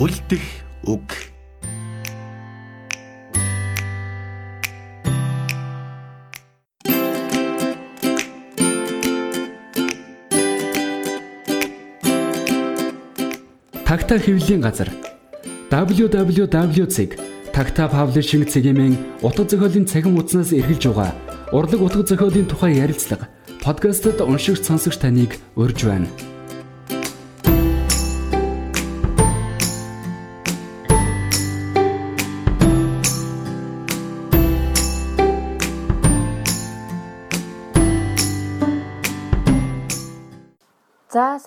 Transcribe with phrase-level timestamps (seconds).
[0.00, 0.40] үлдэх
[0.88, 1.04] үг.
[13.84, 14.88] Тагта хэвлэлийн газар
[18.48, 18.80] цэгийн
[19.20, 21.12] утга зохиолын цахим хуудаснаас эргэлж байгаа
[21.52, 23.28] урлаг утга зохиолын тухай ярилцлага
[23.60, 26.08] подкастт уншигч сонсогч таныг урьж байна.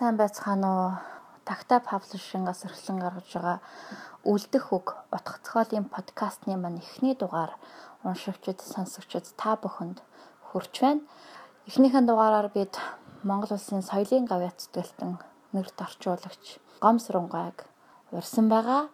[0.03, 0.91] Сайн байцгаана уу?
[1.47, 3.59] Такта Publishing-аас эрхлэн гаргаж байгаа
[4.27, 7.55] Үлдэх үг утга зохиолын подкастны маань эхний дугаар
[8.03, 10.03] уншигчид, сонсогчид та бүхэнд
[10.51, 11.07] хүрч байна.
[11.71, 12.75] Эхнийхэн дугаараар бид
[13.23, 15.23] Монгол улсын соёлын гавьяа цэцгэлтэн
[15.55, 17.63] нэрт орчуулагч Гомсронгойг
[18.11, 18.91] урьсан байгаа.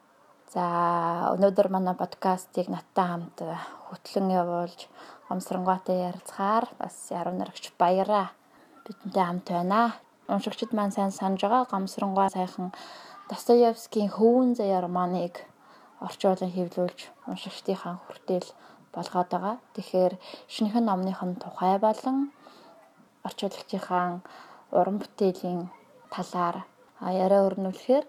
[0.53, 3.41] За өнөөдөр манай подкастыг надтай хамт
[3.89, 4.85] хөтлөн явуулж
[5.25, 8.30] Гомсронгойтой ярилцахаар бас яруу нарагч баяраа
[8.85, 9.97] бидэнтэй хамт байна
[10.33, 12.67] уншигчид маань сайн санаж байгаа гомсронгой сайхан
[13.30, 15.36] Достоевскийн Хөвөн заяа романыг
[16.05, 16.99] орчуулан хэвлүүлж
[17.30, 18.47] уншигчдийнхаа хүртэл
[18.94, 19.55] болгоод байгаа.
[19.75, 20.13] Тэгэхээр
[20.53, 22.17] шинэхэн номных нь тухай болон
[23.27, 24.21] орчуулагчийн
[24.77, 25.61] уран бүтээлийн
[26.13, 26.58] талаар
[27.02, 28.05] яриа өрнүүлэхээр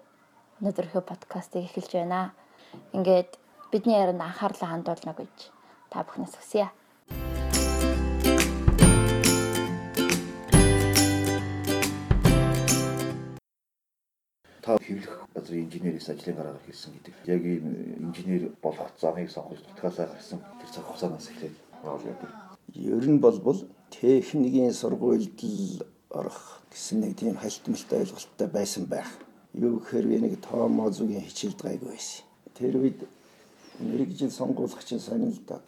[0.59, 2.33] өнөөдрийнхөө подкастыг эхэлж байна.
[2.95, 3.31] Ингээд
[3.71, 5.35] бидний ярианд анхаарлаа хандуулна гэж
[5.89, 6.69] та бүхнээс хүсье.
[14.91, 17.15] Хэвлэх газрын инженерээс ажлын гараагаар хийсэн гэдэг.
[17.25, 17.65] Яг ийм
[18.05, 22.31] инженер болох замыг сонгож нутгаасаа гарсан тэр цаг хугацаанаас эхлээд оол яадаг.
[22.75, 29.09] Ер нь болбол техникийн сургуульд л орох гэсэн нэг тийм хальтмалтай ойлголттой байсан байх.
[29.53, 32.23] Юу гэхээр би нэг тоомоо зүгийн хичээлд гайгүй байсан.
[32.55, 32.99] Тэр үед
[33.79, 35.59] мэрэгжил сонгуулагч нь сонин л да.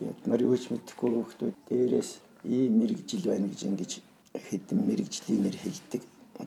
[0.00, 1.36] Яг нар юу ч мэдэхгүй хүмүүс
[1.68, 2.10] дээрээс
[2.44, 3.92] ийм мэрэгжил байна гэж ингэж
[4.48, 6.02] хэдэн мэрэгжлийн нэр хэлдэг.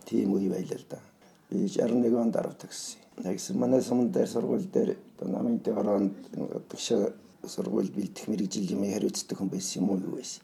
[0.10, 1.13] Тийм үе байлаа л да
[1.54, 3.00] 61 онд арав тагсан.
[3.22, 7.14] Тэгсэн манай сумын дээр сургууль дээр намын дөрөнд гадагшаа
[7.46, 10.44] сургууль бэлдэх мэрэгжил юм хариуцдаг хүн байсан юм уу юу байсан.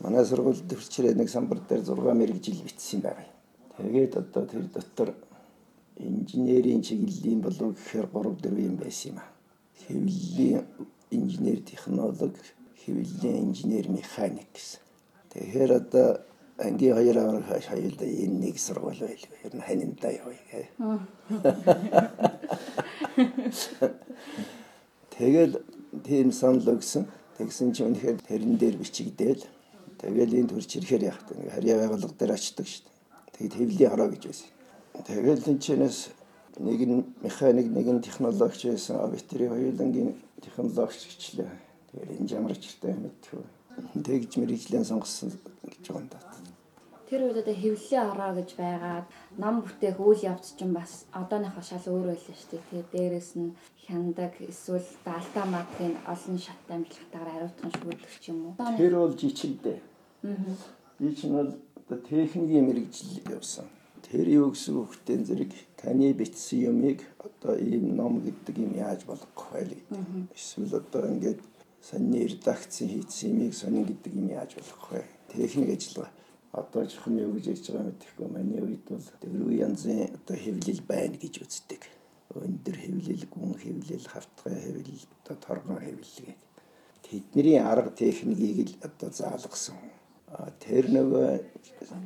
[0.00, 3.28] Манай сургууль төвчрээ нэг самбар дээр 6 мэрэгжил бичсэн байгаа.
[3.78, 5.14] Тэгээд одоо тэр дотор
[5.96, 9.30] инженерийн чиглэлийн болов гэхээр 3 4 юм байсан юм аа.
[9.86, 10.64] Хэвлэлийн
[11.10, 12.34] инженер технолог,
[12.84, 14.80] хэвлэлийн инженер механик гэсэн.
[15.32, 16.20] Тэгэхээр одоо
[16.60, 19.38] ангийн хоёр авраг хаяалда энэ нэг сургууль байлгүй.
[19.44, 20.68] Ер нь ханинда явъя.
[25.16, 25.54] Тэгэл
[26.04, 27.04] тийм санал өгсөн.
[27.38, 29.44] Тэгсэн чинь үнэхээр тэрэн дээр бичигдээл.
[30.00, 31.50] Тэгэл энэ төрч ирэхээр яах вэ?
[31.56, 32.96] Харьяа байгууллага дээр очдөг шүү дээ.
[33.36, 34.48] Тэгэд хэвлийн хороо гэж байсан.
[35.04, 35.98] Тэгэл энэ чинээс
[36.60, 39.00] нэг нь механик, нэг нь технологич байсан.
[39.00, 41.50] Авитри хоёулангийн технологич гэчлээ.
[41.92, 43.44] Тэгэл энэ жамарчтай мэдтгүй.
[44.04, 45.32] Тэгж мэрэгчлэн сонгосон
[45.64, 46.29] гэж байгаа юм даа.
[47.10, 51.82] Тэр үед одоо хэвлэлийн ороо гэж байгаад нам бүтээх үйл явц чинь бас одооныхоо шал
[51.90, 52.62] өөр байлаа шүү дээ.
[52.70, 53.50] Тэгээ дээрэс нь
[53.82, 58.78] хяндаг эсвэл даалтаа мадгийн олон шат амжилтаар хариуцсан шүгдэх ч юм уу.
[58.78, 59.78] Тэр бол жичилдээ.
[60.22, 60.54] Аа.
[61.02, 61.50] Би чинь бол
[61.82, 63.66] одоо техникийн мэрэгжил явсан.
[64.06, 65.50] Тэр юу гэсэн хөхтэн зэрэг
[65.82, 70.30] таны бичсэн юмыг одоо ийм ном гэдэг юм яаж болгох вэ гэдэг.
[70.30, 71.42] Эсвэл одоо ингээд
[71.82, 75.02] сонины редакцийн хийсэн юмыг сонин гэдэг юм яаж болгох вэ?
[75.34, 76.19] Техник ажиллагаа
[76.52, 81.16] одоо жоохон юу гэж ярьж байгаа мэдэхгүй миний үед бол дөрвөн янзын одоо хэвлэл байна
[81.22, 81.82] гэж үздэг.
[82.34, 86.46] Өндөр хэвлэл, гүн хэвлэл, хавтгай хэвлэл, одоо торгон хэвлэл гэдэг.
[87.06, 89.78] Тэдний арга техникийг л одоо заалгасан.
[90.62, 91.28] Тэр нөгөө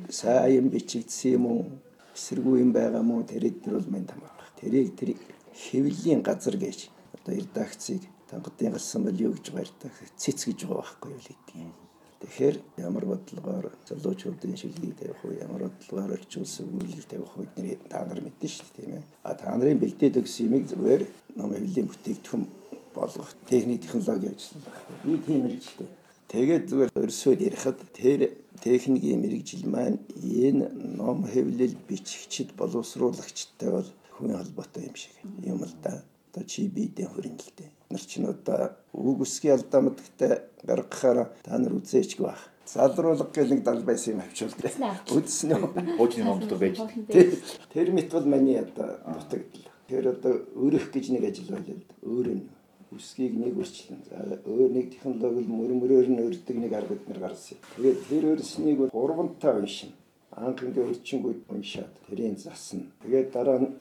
[0.09, 1.65] сайн бичигдсэн юм уу?
[2.13, 4.33] Эсэргүй юм байгаа мó тэр бол мэн тамах.
[4.61, 5.17] Тэрийг тэр
[5.53, 11.11] хэвлэлийн газар гэж одоо редакцийг тангадын галсан бол юу гэж баяртай цэц гэж байгаа байхгүй
[11.13, 11.84] юу л гэдэг юм
[12.21, 18.05] Тэгэхээр ямар бодлогоор залуучуудын шилгийг тавих уу, ямар бодлогоор орчуулсан үйлийг тавих уу бидний та
[18.07, 19.03] нар мэднэ шүү дээ, тийм ээ.
[19.27, 21.03] А та нарын бэлдээд өгсөн юмыг зүгээр
[21.35, 22.43] ном хөвлийн бүтээгдэхүүн
[22.95, 24.81] болгох техник технологи ажилласан байна.
[25.03, 25.89] Би тийм мэрэгчлээ.
[26.31, 28.19] Тэгээд зүгээр өрсөд ярихад тэр
[28.63, 35.13] техникийн мэрэгжил маань энэ ном хэвлэл бичигчд боловсруулагчтай бол хүн холбоотой юм шиг
[35.43, 36.01] юм л да.
[36.31, 40.33] Одоо чи биедээ дээ нар ч нь одоо үг үсгийн алдаа мэдгтээ
[40.65, 42.43] гаргахаараа та нар үзээчгүй байх.
[42.65, 44.73] Залруулга гэх нэг дал байсан юм авчулдаг.
[45.13, 45.97] Үзсэн үү?
[46.01, 46.81] Хуучны номд байж.
[47.73, 49.69] Тэр мэт бол маний одоо нутагдал.
[49.85, 51.95] Тэр одоо өрөх гэж нэг ажил байлаа л да.
[52.01, 52.43] Өөр нь
[52.89, 54.01] үсгийг нэг үрчлэн.
[54.09, 57.61] За өөр нэг технологи мөр мөрөөр нь өрдөг нэг арга бид нар гарсан.
[57.77, 59.93] Тэгээд тэр өрснийг бол гурвантай уншин.
[60.35, 62.83] Анх ингээ өрчингүүд уншаад тэрийн засна.
[63.03, 63.71] Тэгээд дараа нь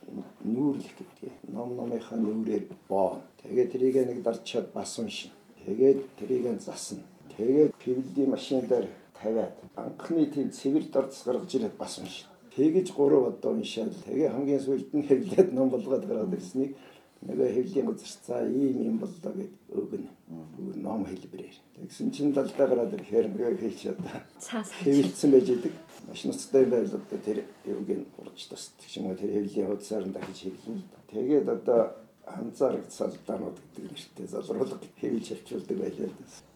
[0.46, 1.32] нүүрлэх гэдэг.
[1.50, 3.18] Ном номынхаа нүүрээр боо.
[3.42, 5.34] Тэгээд тэрийг нэг дарчаад бас уншин.
[5.66, 7.02] Тэгээд тэрийг засна.
[7.34, 8.86] Тэгээд пивлийн машин дээр
[9.18, 12.30] тавиад анхны тийм цэвэр дорц гаргаж ирээд бас уншин.
[12.54, 16.78] Тэгэж гурав одоо уншаад тэгээ хамгийн сүүлд нь хэвлээд ном болгоод гараад ирснийг
[17.24, 20.10] нөгөө хэвлийн газар за ийм юм боллоо гэд өгнө.
[20.28, 21.56] Бүр ном хэлбэрээр.
[21.80, 25.72] Тэгсэн чинь далдаа гараад ирэхээр нөгөө хэлж одоо Цаас хэвлэлсэн байж идэг.
[26.08, 30.14] Маш ноцтой байл одоо тэр юуг нь урж тусдаг юм уу тэр хэвлийн хуудасаар нь
[30.14, 30.82] дахиж хэвлэн.
[31.10, 36.10] Тэгээд одоо анзаарах салдаанууд гэдэг нэртэй залруулга хэвлж авчулдаг байлаа.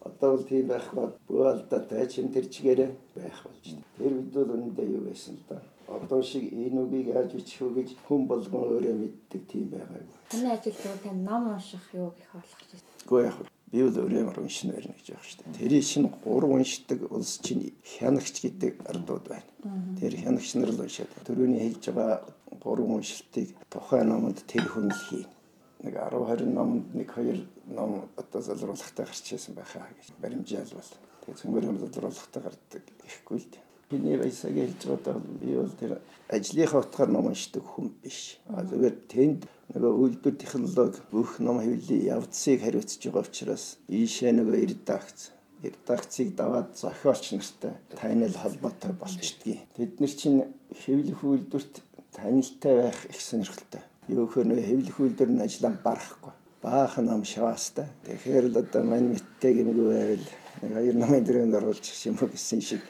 [0.08, 3.84] Одоо бол тийм байхгүй бөөлдө тайчин тэр чигээрээ байх болж байна.
[3.96, 5.60] Тэр үед бол үнэндээ юу байсан л да.
[5.88, 10.16] Одоо шиг энэ үгийг яаж бичих вэ гэж хүн болгон өөрөө мэддэг тийм байгаагүй.
[10.32, 12.84] Таны ажил руу тань ном унших юу гэх болгож байна.
[13.08, 13.36] Гэхдээ яг
[13.72, 15.58] би бол өөрөө уншина байна гэж явах шүү дээ.
[15.60, 19.48] Тэрийн шинэ гурван уншдаг улс чинь хянагч гэдэг ардууд байна.
[20.00, 22.24] Тэр хянагч нар л уншаад төрөний хэлж байгаа
[22.64, 25.28] гурван уншилтыг тухайн номонд тэр хүн л хийнэ.
[25.84, 30.92] Нэг 10 20 номонд нэг хоёр ном одоо залруулахтай гарч ирсэн байхаа гэж баримжаал бол.
[31.28, 33.67] Тэгээ цөмөр юм залруулахтай гардаг гэхгүй л дээ.
[33.90, 35.92] Биний баясаг хэлж байгаа би бол тэр
[36.28, 38.36] ажлынхаа утгаар ном уншдаг хүн биш.
[38.52, 39.40] А зүгээр тэнд
[39.72, 45.32] нөгөө үйлдвэр технологи бүх ном хэвлэлийн явцыг хариуцж байгаа учраас ийшээ нөгөө редакц
[45.62, 49.64] редакцийг даваад зохиолч нартай танил холбоотой болчдгийг.
[49.76, 50.44] Тэд нар чинь
[50.84, 51.74] хэвлэх үйлдвэрт
[52.12, 53.82] танилтай байх их сонирхолтой.
[54.08, 56.32] Юу гэхээр нөгөө хэвлэх үйлдвэр нь ажиллаа барахгүй.
[56.62, 57.86] Баахан ном шаваастай.
[58.06, 60.26] Тэгэхээр л одоо мань мэдтэй гэмгүй байвал
[60.60, 62.82] хоёр намын дөрөнд оруулж юм уу гэсэн шиг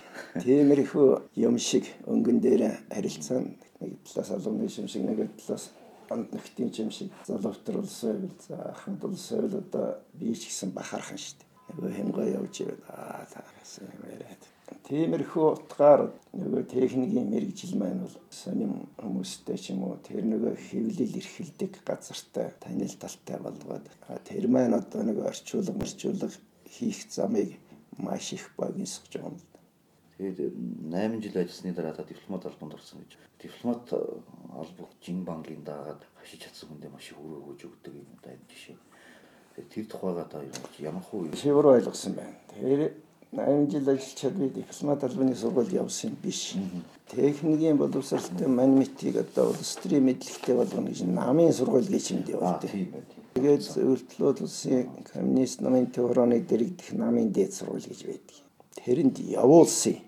[0.42, 1.08] тиймэрхүү
[1.46, 3.44] юм шиг өнгөн дээр харилцаа
[3.80, 5.70] нэг талаас алуун юм шиг нэг талаас
[6.10, 10.70] анд нэгтийн юм шиг залуутар улс байвал за ахмад улс байвал одоо би ч гэсэн
[10.72, 11.46] бахархан шүү дээ.
[11.68, 14.42] Нөгөө хямгаа явж ивэл аа таарсан юм яриад.
[14.88, 16.00] Тиймэрхүү утгаар
[16.32, 22.56] нөгөө техникийн мэрэгжил маань бол сонин хүмүүстэй ч юм уу тэр нөгөө хэвлэл эрхэлдэг газартай
[22.60, 23.84] танил талтай болгоод
[24.28, 26.28] тэр маань одоо нэг орчуулга мөрчүүлга
[26.70, 27.58] хийх замыг
[27.98, 29.60] маш их богиносгож байгаа юм л да.
[30.18, 30.38] Тэгээд
[30.90, 33.18] 8 жил ажилласны дараа та дипломат албанд орсон гэж.
[33.42, 38.30] Дипломат албаг жин банкын дагаад хашиж чадсан хүндээ маш их өрөө өгж өгдөг юм да
[38.34, 38.76] энэ жишээ.
[39.54, 40.42] Тэгээд тэр тухайга та
[40.78, 42.34] ямар хуу Шивэр ойлгосон байна.
[42.50, 42.94] Тэр
[43.32, 46.54] 8 жил ажиллачаад би дипломат албаны сургууль явсан биш.
[47.08, 52.70] Техникийн боловсролтой манимитийг одоо улс төрийн мэдлэгтэй болгоно гэж намын сургууль гэж юм явуулдаг.
[52.70, 53.17] тийм байна.
[53.38, 58.34] Тэгээд зөвлөлт улсын коммунист намын төвөрөний дэрэгдэх намын дээд сургууль гэж байдаг.
[58.82, 60.02] Тэрэнд явуулсан.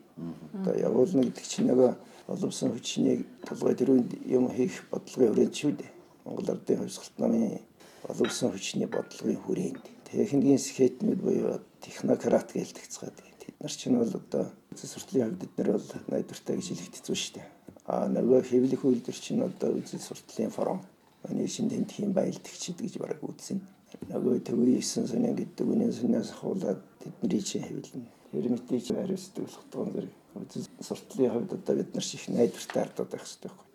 [0.58, 1.90] Одоо явуулна гэдэг чинь нөгөө
[2.26, 5.92] боловсон хүчнийг толгой төрөнд юм хийх бодлогын хүрээнд шүү дээ.
[6.26, 7.62] Монгол Ардын хувьсгалт намын
[8.02, 9.84] боловсон хүчний бодлогын хүрээнд.
[10.10, 13.14] Техникийн скетнүүд буюу технократ гэж тэгцгээд.
[13.46, 17.46] Тэд нар чинь бол одоо сурталын хувьд нар бол найдвартай гэж хэлэх хэцүү шүү дээ.
[17.86, 20.82] А нөгөө хэвлэх үйлдвэр чинь одоо үзэл сурталын форум
[21.24, 23.60] Манай шин тентхийн баялдагчид гэж бараг үзсэн.
[24.08, 28.06] Нөгөө төвийн 9 сонио гэдэг үнэн сүнээс хуулаад тэдний чинь хэвлэн.
[28.30, 30.14] Тэр мэтий чи хариуцдаг болохтон зэрэг.
[30.38, 33.68] Үзэл суртлын хувьд одоо бид нар шиг найдвартай ардууд байх хэрэгтэй байхгүй.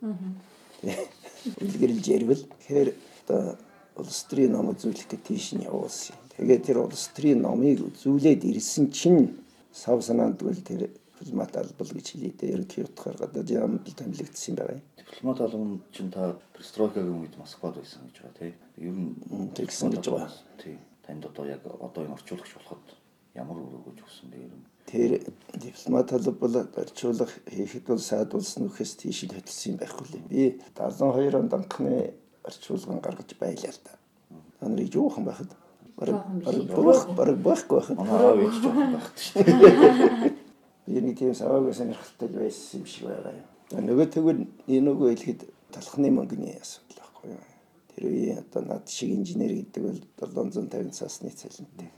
[1.59, 2.47] Үлгэрэлж ярил.
[2.47, 2.89] Тэгэхээр
[3.27, 3.57] одоо
[3.99, 6.15] улс төрийн ном үзүүлэх гэж тийш нь явуулсан.
[6.35, 9.35] Тэгээд тэр улс төрийн номыг үзүүлээд ирсэн чинь
[9.71, 14.81] сав санаандгүй тэр дипломат албал гэж хэлээд ерөнхий утгаар гадаад яамд томилогдсон юм байна.
[14.97, 18.53] Дипломат албанд чинь та перестройкагийн үед Москвад байсан гэж байгаа тийм.
[18.77, 20.31] Ер нь тэгсэн гэж байгаа.
[20.59, 20.79] Тийм.
[21.05, 22.85] Танд одоо яг одоо энэ орчуулагч болоход
[23.35, 24.65] ямар өрөөгөж өгсөн бэ ер нь?
[24.85, 25.11] Тэр
[25.55, 30.23] дипломат албал орчуулах хийхэд бол саадуулсан нөхөс тийшээ хөтлсөн юм байхгүй лээ.
[30.29, 30.43] Би
[30.75, 32.13] 72 онд анхны
[32.43, 33.93] орчуулган гаргаж байлаа л да.
[34.59, 35.51] Та нарыг юухан байхад
[35.97, 36.25] бараг
[37.15, 40.31] бараг байхгүй байхад Манай аав ээж жоохон багт шүү дээ.
[40.85, 43.47] би нэг тийм саваагүй сонирхолтой байсан юм шиг байгаа юм.
[43.73, 45.41] Нөгөө тэгвэл энэ нөгөө хэлэхэд
[45.73, 47.43] талхны мөнгөний асуудал байхгүй юу?
[47.95, 51.89] Тэр үеийн одоо над шиг инженер гэдэг бол 750 цасны цалинтай.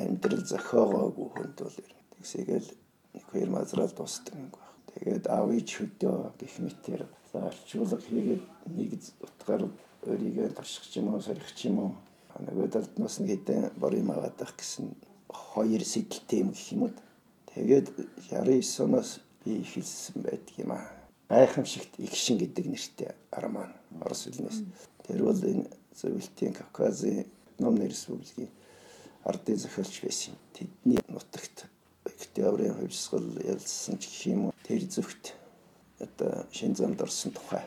[0.00, 1.78] Амьдрал зохиогоогүй хүнд бол.
[2.16, 2.68] Тэгсэгээл
[3.12, 4.72] нэг хоёр мазрал дуустдаг мөнгө баг.
[4.96, 9.62] Тэгээд аав ээж хөдөө гэх мэтэр зарчуулга хийгээд нэг утгаар
[10.08, 11.92] өөрийгөө турших юм уу, сорих юм уу?
[12.40, 14.96] Нөгөө талд нас нэг хэдэн бор юм аваад байх гэсэн
[15.28, 16.92] хоёр сэдэлтэй юм гэх юм уу?
[17.54, 17.86] Тэгээд
[18.30, 20.86] 69 оноос би ихэлсэн байдаг юм аа.
[21.28, 24.62] Гайхамшигт игшин гэдэг нэртэй арман орос хэлнээс.
[25.06, 25.66] Тэр бол энэ
[25.98, 27.26] зөвлөлтийн Кавказын
[27.58, 28.48] Номны республикийн
[29.24, 30.34] ардын зохиолч байсан.
[30.54, 31.66] Тэдний нутагт
[32.04, 34.54] октябрийн хувьсгал ялсан гэх юм уу.
[34.64, 35.34] Тэр зөвхт
[35.98, 37.64] одоо шин замд орсон тухай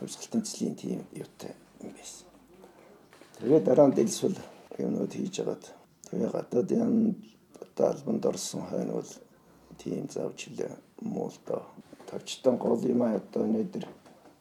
[0.00, 2.26] хувьсгалтын цэлийн тийм юутай юм байсан.
[3.40, 4.38] Тэгээд дараа нь дэлсвэл
[4.78, 5.64] юмнууд хийж агаад
[6.10, 7.16] тэгээ гадаад ян
[7.76, 9.12] одоо албанд орсон хойно бол
[9.78, 11.62] тийм завчлаа муулдаа
[12.10, 13.86] товчтон гол юм аа одоо өнөөдөр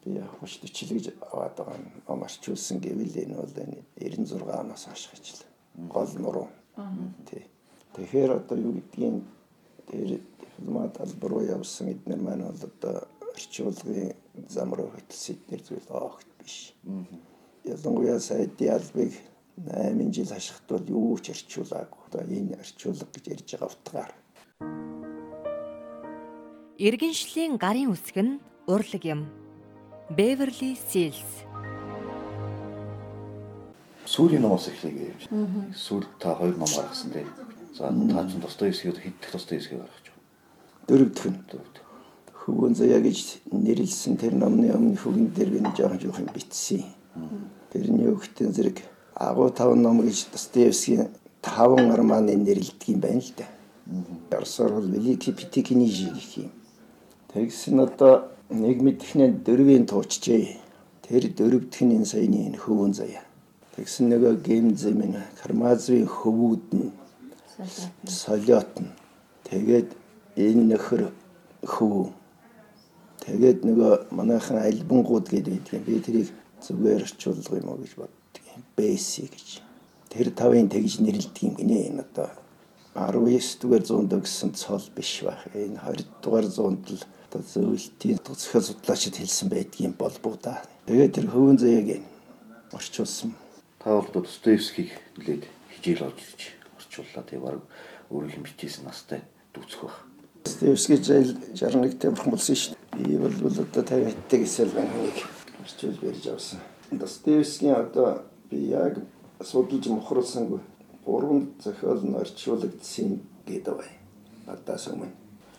[0.06, 5.10] би хурц төчлөж аваад байгаа нь ном арчуулсан гэвэл энэ бол энэ 96 оноос хойш
[5.13, 5.42] ажил.
[5.75, 6.48] Гол нуруу.
[7.27, 7.44] Тий.
[7.96, 9.24] Тэгэхээр одоо юу гэдгийг
[9.89, 14.15] тэр дипломат албар руу явсан эднэр маань бол одоо орчуулгын
[14.48, 16.74] зам руу хөтлсөн эднэр зүйл огт биш.
[17.65, 19.12] Ялангуяа сайдын албыг
[19.57, 22.00] 8 жил хашихт бол юу ч орчуулаагүй.
[22.12, 24.12] Одоо энэ орчуулга гэж ярьж байгаа утгаар.
[26.75, 29.31] Иргэншлийн гарын үсэг нь урлаг юм.
[30.12, 31.47] Beverly Seals
[34.05, 35.21] Сүүлийн номоос эхлэе гэж.
[35.74, 37.31] Сүүл та хоёр ном гаргасан тийм.
[37.74, 40.24] За та ч Достоевскийг хэддэх Достоевскийг гаргаж байна.
[40.88, 41.39] Дөрөвдөх нь
[42.45, 46.85] хөвгөн заяа гэж нэрлсэн тэр номны өмнө хөвгөн дээр би нэг жоохон жоохон битсэн.
[47.74, 48.85] Тэрний өгтөн зэрэг
[49.15, 51.07] агуу таван ном гэж Достоевскийн
[51.41, 53.45] таван арманы нэрлэдэг юм байна л да.
[54.38, 56.51] Орсоор бол Великий Питикинижи гэх юм.
[57.31, 60.60] Тэгсэн одоо нэг мэдхнээ дөрвийн туучжээ.
[61.07, 63.24] Тэр дөрөвдөх нь энэ саяны энэ хөвгөн заяа.
[63.75, 66.91] Тэгсэн нөгөө гемзэмэн кармазын хөвүүд нь
[68.07, 68.91] солиот нь
[69.48, 69.89] тэгээд
[70.36, 71.07] энэ нөхөр
[71.63, 72.12] хүү
[73.24, 76.29] тэгээд нөгөө манайхан альбангууд гэдэг юм би тэрийг
[76.60, 78.12] зүгээр орчуулга юм уу гэж юм
[78.77, 79.47] бэси гэж
[80.09, 82.29] тэр тавын тэгж нэрлэдэг юм гинэ энэ одоо
[82.95, 88.67] 19 дугаар зуунд өгсөн цол биш байх энэ 20 дугаар зуунд л одоо зөвлөлтийн зохиол
[88.67, 92.03] судлаачид хэлсэн байдгийн болбоо да тэгээд тэр хөвөн заяаг
[92.71, 93.35] орчуулсан
[93.85, 96.17] Та бол Достоевскийг нэлээд хижээл олж
[96.74, 97.21] орчууллаа.
[97.21, 97.62] Тэгээ баг
[98.09, 99.21] өөрийнх нь бичсэн настай
[99.53, 99.93] дүүцэх баг.
[100.41, 103.05] Достоевский жайл 61 тавих болсон шүү дээ.
[103.05, 105.21] Би бол бол одоо 50 хэдтэй гэсэл байна хүнийг
[105.62, 106.59] орчуулж барьж авсан.
[106.97, 108.99] Достоевскийн одоо би яг
[109.41, 110.61] судалж мохруулсангүй
[111.05, 113.91] гурван зохиол нь орчуулагдсан гэдэг бай.
[114.47, 115.11] Надаас өмнө.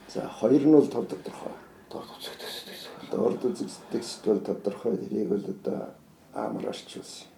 [0.09, 1.55] За хоёр нь бол тод тодорхой.
[3.11, 5.95] Дорд үзэгдэх бол тодорхой тэрийг бол одоо
[6.35, 7.29] амар орчуулсан.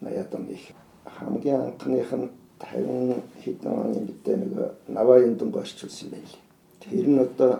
[0.00, 0.72] 80-аад оны их
[1.04, 4.52] хамгийн анхных нь 50 хэдэн оны мэдээ нэг
[4.88, 6.42] наваын дүнг орчуулсан юм байна лээ.
[6.80, 7.52] Тэр нь одоо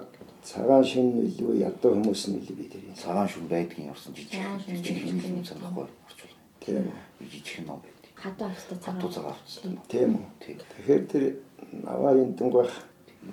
[0.43, 5.25] цагаан шин илүү ядуу хүмүүс нь илүү би тэрийг Цагаан шүн байдгийн явсан жижиг жижиг
[5.25, 6.28] юм санахгүй орчуулга.
[6.69, 7.97] Тийм Жижиг ном байд.
[8.15, 9.13] Хадаа австаа Хатуу цагаан.
[9.13, 9.79] цагаан авчихсан.
[9.89, 10.57] тийм үү.
[10.77, 11.25] Тэгэхээр тэр
[11.73, 12.73] наваын дүнг байх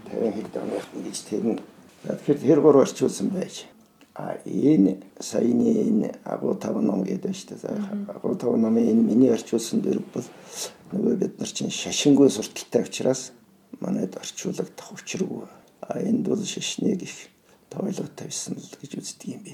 [0.09, 1.59] 50 хэдэн оны гэж тэр нь
[2.07, 3.67] тэгэхээр тэр гур орчуулсан байж.
[4.15, 8.15] А энэ саяны энэ агуу тав ном гэдэг шүү дээ.
[8.15, 10.27] Агуу тав номын энэ миний орчуулсан дөрв бол
[10.95, 13.31] нөгөө бид нар чинь шашингүй сурталтай учраас
[13.83, 15.43] манайд орчуулагдах учиргүй.
[15.83, 17.27] А энд бол шашныг их
[17.69, 19.53] тойлог тавьсан л гэж үздэг юм би.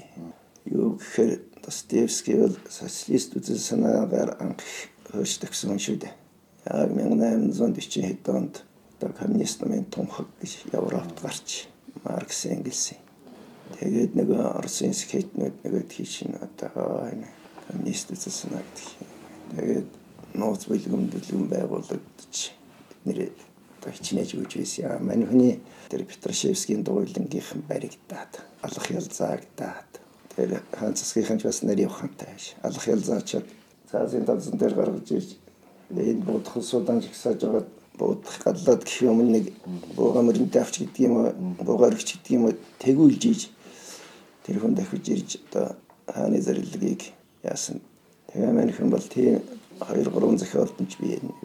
[0.66, 4.62] Юу гэхээр Достоевский бол социалист үзэл санаагаар анх
[5.10, 6.14] хөөж тагсан шүү дээ.
[6.66, 8.54] Яг 1840 хэд онд
[8.98, 11.66] одоо коммунист намын тунхаг гэж Европт гарч
[12.02, 12.94] Маркс Энгельс
[13.78, 17.30] Тэгээд нөгөө Оросын скетнүүд тийш нь одоо энэ
[17.66, 18.88] коммунист үзэл санаа гэдэг.
[19.56, 19.90] Тэгээд
[20.36, 22.52] нууц бэлгэм бэлгэм байгуулагдчих.
[23.04, 23.32] Бидний
[23.80, 25.02] одоо хичнээн өгч байсан.
[25.02, 30.01] Мань хүний тэр Петрашевскийн дугуйлангийнхан баригдаад алах ялзаагдаад
[30.36, 32.54] тэр хаан засгийнхан ч бас нэр явахантай байж.
[32.62, 33.46] Алах ялзаачаад
[33.90, 35.30] цаазын тавзан дээр гаргаж ирж
[35.90, 37.64] энэ бодох судан жигсааж байгаа
[37.98, 39.52] бодох гадлаад гэх юм нэг
[39.96, 42.44] бууга мөрөнтэй авч гэдэг юм уу бууга өргөч гэдэг юм
[42.80, 43.42] тэгүүлж ийж
[44.44, 45.76] тэр хүн дахиж ирж одоо
[46.08, 47.12] хааны зарилгыг
[47.44, 47.80] яасан.
[48.32, 49.42] Тэгээ манайхан бол тийм
[49.80, 51.38] 2 3 зохиолтонч би нэг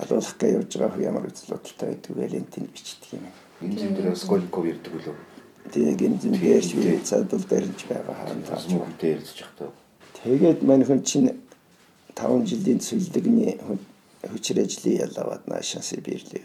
[0.00, 3.26] алуулах гэж явж байгаа хүн ямар үзэл бодолтой байдаг вэ лентийн бичдэг юм.
[3.60, 5.31] Энэ зэн дээр Скольков ирдэг үлээ.
[5.70, 8.66] Тэгээ гинзэн бияж би цаадал дээрж байгаа хаан таач.
[8.72, 9.68] Мөнхтэй ярьж захтай.
[10.22, 11.30] Тэгээд манайхан чинь
[12.14, 13.58] 5 жилийн цэвэрлэгний
[14.26, 16.42] хүчир ажлын ялаваад наашаа Сибирлээ.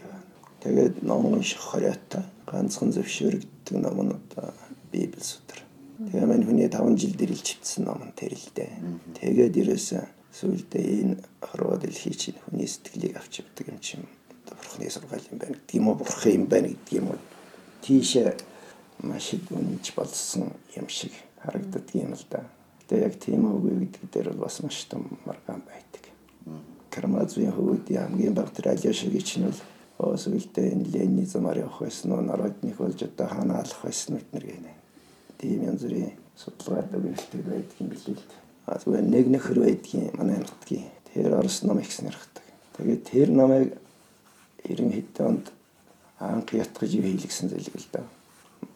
[0.62, 4.54] Тэгээд ном унших хоройтой ганцхан зөвшөөрөгддөг ном нь одоо
[4.90, 5.60] Библи судар.
[5.98, 8.72] Тэгээ мань хүний 5 жил дэрэл чивсэн ном нь тэр л дээ.
[9.18, 10.04] Тэгээд ерөөсөө
[10.38, 14.06] сүүлдээ энэ хорвоо дэлхий чинь хүний сэтгэлийг авч явдаг юм чинь
[14.46, 17.20] бурхны сургаал юм байна гэдэг юм уу бурхан юм байна гэдэг юм уу.
[17.82, 18.34] Тийшээ
[19.02, 21.12] маш их үнэнч болсон юм шиг
[21.42, 22.44] харагддаг юм л да.
[22.88, 26.04] Тэгээ яг тийм үгүй гэдэг дээр бол бас маш том маргаан байдаг.
[26.90, 32.76] Кармазын хөвгүүдийн хамгийн баг тэр Алиашагийн чинь бол өсвөлдөө энэ ленизмаар явах байсан уу, народных
[32.78, 34.72] болж одоо хаана алах байсан уу гэнэ.
[35.38, 38.24] Тийм янз бүрийн судалгаатай үйлдэл байдаг юм билээ л.
[38.66, 42.44] А зүгээр нэг нөхөр байдгийн манай нутгийн тэр Орос ном их сонирхдаг.
[42.78, 43.74] Тэгээд тэр намайг
[44.64, 45.46] 90 хэдэн онд
[46.18, 48.02] анх ятгаж хийлгсэн зэрэг л да.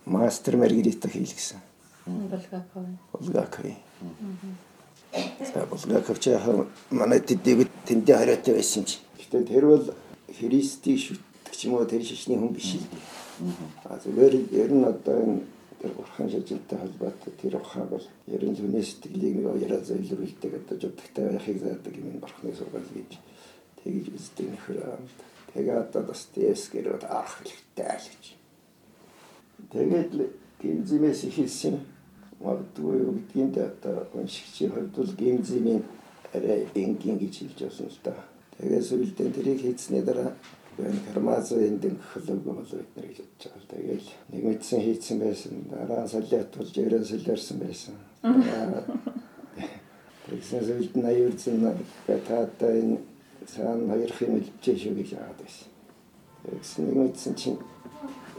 [0.05, 1.59] Мастер Маргарита хийлгсэн.
[2.07, 2.87] Булгаков.
[3.13, 3.67] Булгаков.
[5.55, 6.43] За Булгаков ч яг
[6.91, 8.99] манай тэдийг тэндээ хариутай байсан чи.
[9.19, 9.95] Гэтэ тэр бол
[10.39, 13.23] христийг шүтдэг ч юм уу тэр шишний хүн биш л дээ.
[13.85, 15.41] А зүгээр ер нь одоо энэ
[15.81, 20.77] тэр бурхан шажилттай холбоотой тэр ухаан бол ер нь хүний сэтгэлийг нэг яриа зөвлөрүүлдэг одоо
[20.79, 23.11] жудагтай байхыг заадаг юм бурханы сургаал гэж
[23.83, 24.79] тэгж үздэг нөхөр.
[25.55, 28.42] Тэгээ одоо Достоевскийр бол ах хэлтэй л гэж.
[29.71, 30.21] Тэгээд л
[30.61, 31.77] гимзимээс ихэлсэн
[32.43, 35.83] магадгүй юу гэдгийг одоо уншигчийн хувьд бол гимзимийн
[36.35, 38.15] арай энгийн гэж хэлж байна л да.
[38.59, 40.33] Тэгээд сүүлдээ тэрийг хийцний дараа
[40.79, 43.71] энэ кармазын дэнд хөлөг бол бид нар гэж бодож байгаа.
[43.71, 45.53] Тэгээд нэг мэдсэн хийцэн байсан.
[45.71, 47.95] Дараа солиот болж ерөн солиорсон байсан.
[50.27, 51.77] Тэгсэн сүүлд нь аюулсан
[52.07, 52.99] байтаатай энэ
[53.47, 55.69] цаана хоёрын үлчээ шүү гэж аваад байсан.
[56.47, 57.59] Тэгсэн нэг мэдсэн чинь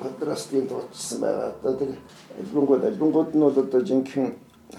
[0.03, 1.55] Мадрастын дурдсан байгаа.
[1.59, 1.91] Одоо тэр
[2.39, 4.31] альбомгууд альбомгууд нь бол одоо жинхэнэ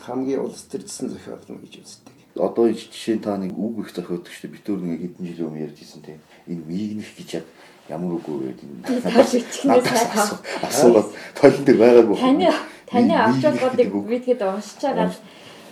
[0.05, 2.15] хамгийн улс төрсөн зохиолно гэж үздэг.
[2.37, 4.57] Одоо жишээ нь та нэг үг их зохиодог шүү дээ.
[4.59, 6.21] Битүүр нэг хэдэн жилийн өмнө ярьжсэн тийм.
[6.51, 7.47] Энэ мигнэх гэж яг
[7.89, 8.83] ямар үг вэ гэдэг нь.
[8.85, 10.29] Тааш ичгнээс сайхан
[10.63, 12.17] асуулт толон дээр байгаагүй.
[12.21, 12.49] Таны
[12.91, 15.11] таны авч бодыг би тэгэд уншиж байгаа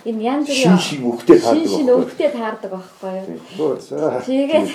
[0.05, 1.63] энэ янз бүрийн шин шин өгтэй таардаг.
[1.63, 3.11] Шин шин өгтэй таардаг байхгүй
[3.55, 3.75] юу?
[4.27, 4.67] Тэгээд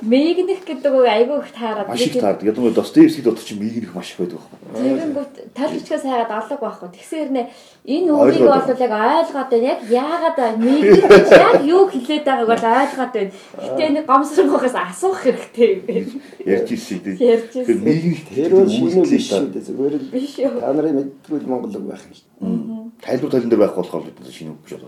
[0.00, 1.88] Мигнэх гэдэг үг айгүй их таарад.
[1.88, 2.48] Маш их таардаг.
[2.48, 4.80] Яг нь Достоевский дот чинь мигнэх маш их байдаг байхгүй.
[4.80, 6.88] Тэгэнгүүт талчгаас хайгаад алга байхгүй.
[6.96, 7.42] Тэгсээр нэ
[7.84, 9.68] энэ үгийг бол яг ойлгоод байна.
[9.68, 11.04] Яг яагаад мигнэх
[11.36, 13.32] яг юу хэлээд байгааг бол ойлгоод байна.
[13.60, 16.20] Гэтэ нэг гомсронгоос асуух хэрэгтэй юм.
[16.48, 17.16] Ярьж ирсэн тийм.
[17.20, 17.68] Ярьж ирсэн.
[17.68, 19.68] Тэр мигнэх тэр бол шинэ биш шүү дээ.
[19.68, 20.56] Зүгээр л биш юу.
[20.64, 22.88] Та нарын мэдгүй Монгол үг байх юм.
[23.04, 24.80] Тайлбар талын дээр байх болохоор бид шинэ үг гэж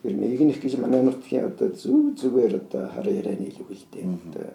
[0.00, 0.02] бодлоо.
[0.02, 4.04] Тэр нэгнэх гэж манай нутгийн одоо зүг зүгээр одоо хараа ярианы л дээ.
[4.04, 4.46] Одоо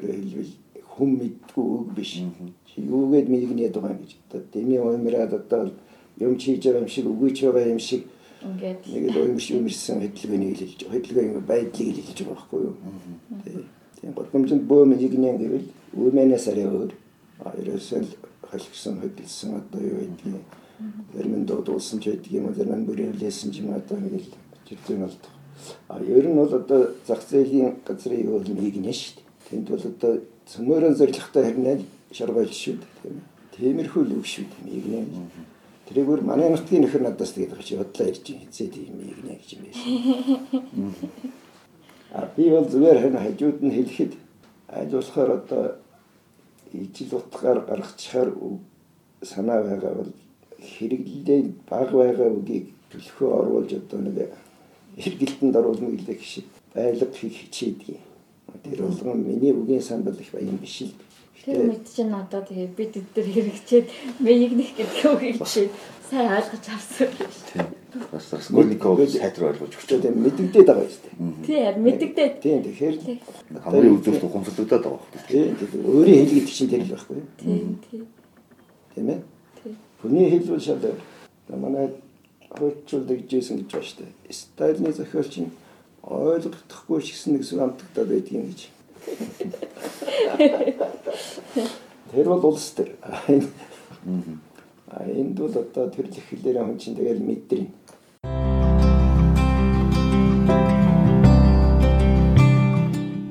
[0.00, 0.52] хэлбэл
[0.86, 2.22] хүм мэдгүй үг биш.
[2.66, 3.28] Чи юугээд
[3.74, 4.16] байгаа юм гэж.
[4.30, 5.70] Одоо дэмий уймраад одоо
[6.18, 8.02] юм хийж байгаа юм шиг үгүйч байгаа юм шиг
[8.42, 12.76] ингээд нэг л уймш юмэрсэн хөдөлгөөнийг хэлж хөдөлгөөний байдлыг хэлж байгаа байхгүй юу.
[14.00, 14.28] Тийм гол
[14.70, 15.66] бөө мигнэн гэвэл
[15.96, 16.92] үмэнээс арай өөр.
[17.36, 18.00] Ерөөсөө
[18.46, 20.44] холгсон хөдөлсөн одоо юу гэдгийг
[21.12, 24.28] Тэрмэн дуудуулсан ч байдаг юм уу, тэрмэн бүрийн лээсэн ч юм одоо нэг
[24.66, 25.16] л жиргэн бол
[25.88, 29.26] а ер нь бол одоо зах зээлийн газрын юу бол нэгнэ шүү дээ.
[29.50, 30.12] Тэнд бол одоо
[30.50, 31.78] цөмөрөн зоригтой харнаа
[32.12, 33.24] шаргойл шүү дээ тийм ээ.
[33.54, 34.98] Тиймэрхүү л үг шүү дээ нэгнэ.
[35.86, 40.94] Тэрийгээр манай нутгийн нөхөр надаас тэгээд чи бодлоо ирж хизээ тийм нэгнэ гэж юм байна.
[42.16, 44.12] А би бол зүгээр хэн хажууд нь хэлэхэд
[44.72, 45.64] аль болохоор одоо
[46.72, 48.30] ижил утгаар гаргачихаар
[49.22, 50.12] санаа байгаа бол
[50.56, 54.32] хэрэглээ баг байгаа үгийг төлхөө оруулж одоо нэг
[54.96, 58.00] эргэлтэнд оруулна гэлээ шиг байлга хийх хичээдэг.
[58.64, 60.94] Тэр болгон миний үгийн самбал их баян биш л.
[61.44, 63.86] Тэр мэд чинь одоо тэгээ бид өдөр хэрэгчээд
[64.24, 65.70] мэгнэх гэдэг үгийг чинь
[66.08, 67.36] сайн ойлгож авсан биш.
[67.52, 67.66] Тийм.
[68.12, 70.16] Бас Скорников сайтруу ойлгож өгч байгаа.
[70.16, 71.46] Мэддэгдээд байгаа юм шүү дээ.
[71.46, 72.34] Тийм мэддэгдээд.
[72.42, 72.96] Тийм тэгэхээр
[73.64, 75.20] хамгийн үзүүрт ухамсарлагдаад байгаа байхгүй.
[75.28, 75.84] Тийм.
[75.86, 77.16] Өөрийн хэл гэдэг чинь тэр л байхгүй.
[77.40, 77.68] Тийм.
[77.84, 78.02] Тийм.
[78.94, 79.20] Тийм ээ.
[79.60, 79.74] Тийм.
[80.02, 80.82] Хүний хэл бол шал
[81.48, 81.86] манай
[82.58, 84.32] жийсэн гэж байна шүү дээ.
[84.32, 85.50] Сталины зохиолч нь
[86.02, 88.60] ойлгохдохгүй ч гэсэн амтагдаад байдгийн гэж.
[92.10, 92.96] Тэр бол улс төр.
[94.88, 97.68] А энд бол одоо төрлөх хэлээр хүн чинь тэгэл мэдрэн.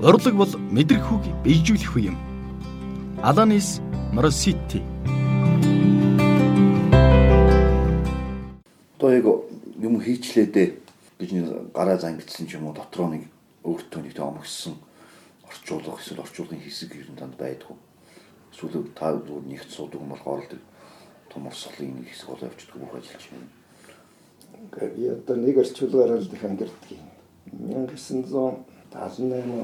[0.05, 2.17] Урлаг бол мэдрэх үг бийжүүлэх үе юм.
[3.23, 3.81] Аланис
[4.13, 4.83] Моросити
[9.05, 9.25] Одоо яг
[9.85, 10.67] юм хийчлээдээ
[11.21, 11.31] гэж
[11.77, 13.29] гараа зангидсан ч юм уу дотроо нэг
[13.61, 14.81] өөртөө нэг омгсон
[15.45, 17.77] орчуулга эсвэл орчуулгын хэсэг ер нь танд байдгүй.
[18.49, 20.57] Эсвэл та зүгээр нэгт суудаг юм болохоор л
[21.29, 23.45] том орсголын нэг хэсэг болоо явчихдаг бүх ажиллаж байна.
[24.97, 27.05] Би одоо нэг орчуулгаар л их ангирдаг юм.
[27.61, 28.49] 1978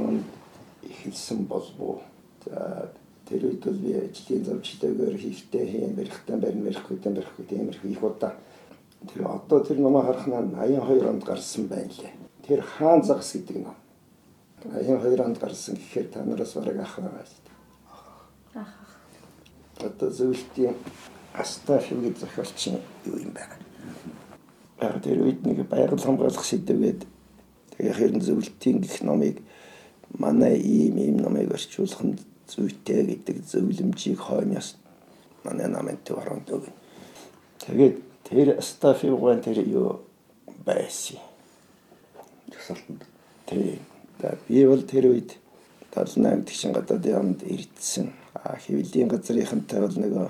[0.05, 0.29] онд
[0.85, 2.05] эхэлсэн болов.
[2.45, 2.93] За
[3.25, 8.37] тэр үед бол би ажлын зурчлагаар хийхтэй хэм барихтаа барин барихгүй барихгүй тиймэрхүү их удаа
[9.07, 12.13] Тэр одоо тэр номоо харахнаа 82 онд гарсан байна лээ.
[12.45, 13.75] Тэр хаан загас гэдэг ном.
[14.63, 18.61] 82 онд гарсан гэхээр та нараас бараг ах байгаа шүү дээ.
[18.61, 18.73] Ах.
[19.81, 20.75] Одоо зөвлөлтийн
[21.33, 23.41] Астафи гэж зохиолч нь юу юм бэ?
[25.01, 27.01] Тэр үед нэг байгаль хамгаалах сэдвгээд
[27.73, 29.41] тэгээ хэрэн зөвлөлтийн гих номыг
[30.13, 34.75] манай ийм ийм номыг орчуулах нь зүйтэй гэдэг зөвлөмжийг хойноос
[35.43, 36.75] манай намын төв оронд өгнө.
[37.63, 40.05] Тэгээд Тэр стафиугаан тэр юу
[40.63, 41.19] байсан.
[42.47, 43.03] Жагсаалтанд.
[43.45, 43.79] Тий.
[44.21, 45.35] За би бол тэр үед
[45.91, 48.07] 78 тэгшин гадаад ямд ирдсэн.
[48.39, 50.27] А хэвлэлийн газрынхантай бол нөгөө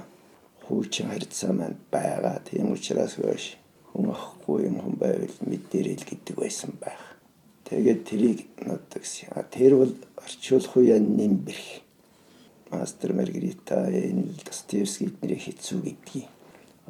[0.66, 2.42] хуучин харьцаа маань байгаа.
[2.42, 3.46] Тийм учраас хөөш
[3.94, 7.22] хүн ахгүй юм хүн байвал мэдэрэл гэдэг байсан байх.
[7.70, 9.30] Тэгээд тэрийг нотгс.
[9.30, 11.86] А тэр бол орчуулах үе нэмбэрх.
[12.74, 16.41] Мастер Маргарита энэ Достоевский эднэрийг хэцүү гэдгийг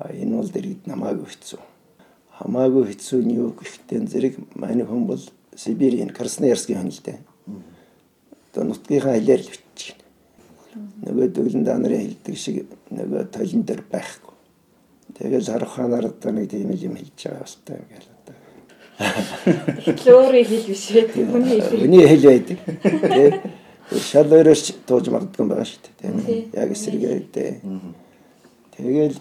[0.09, 1.61] энэ бол дэргэд намаагүй хэцүү.
[2.41, 5.21] Хамаагүй хэцүү нь юу гэхтээ зэрэг манай хүн бол
[5.55, 7.19] Сибирийн Красноярскийн хүн л дээ.
[8.51, 10.07] Одоо нутгийнхаа хэлээр л бичиж байна.
[11.05, 14.35] Нөгөө дөлн данарын хэлдэг шиг нөгөө толон дээр байхгүй.
[15.17, 18.35] Тэгэл хараханаар одоо нэг тийм юм хэлж байгаа бастай юм гээл одоо.
[20.05, 21.05] Лөөрийн хэл биш ээ.
[21.29, 21.85] Хүний хэл.
[21.85, 22.59] Өний хэл байдаг.
[23.91, 25.19] Тэ шал өөрөөс тууж юм
[25.51, 25.93] байгаа шүү дээ.
[25.99, 27.53] Тийм яг эсрэгээр дээ.
[28.71, 29.17] Тэгэл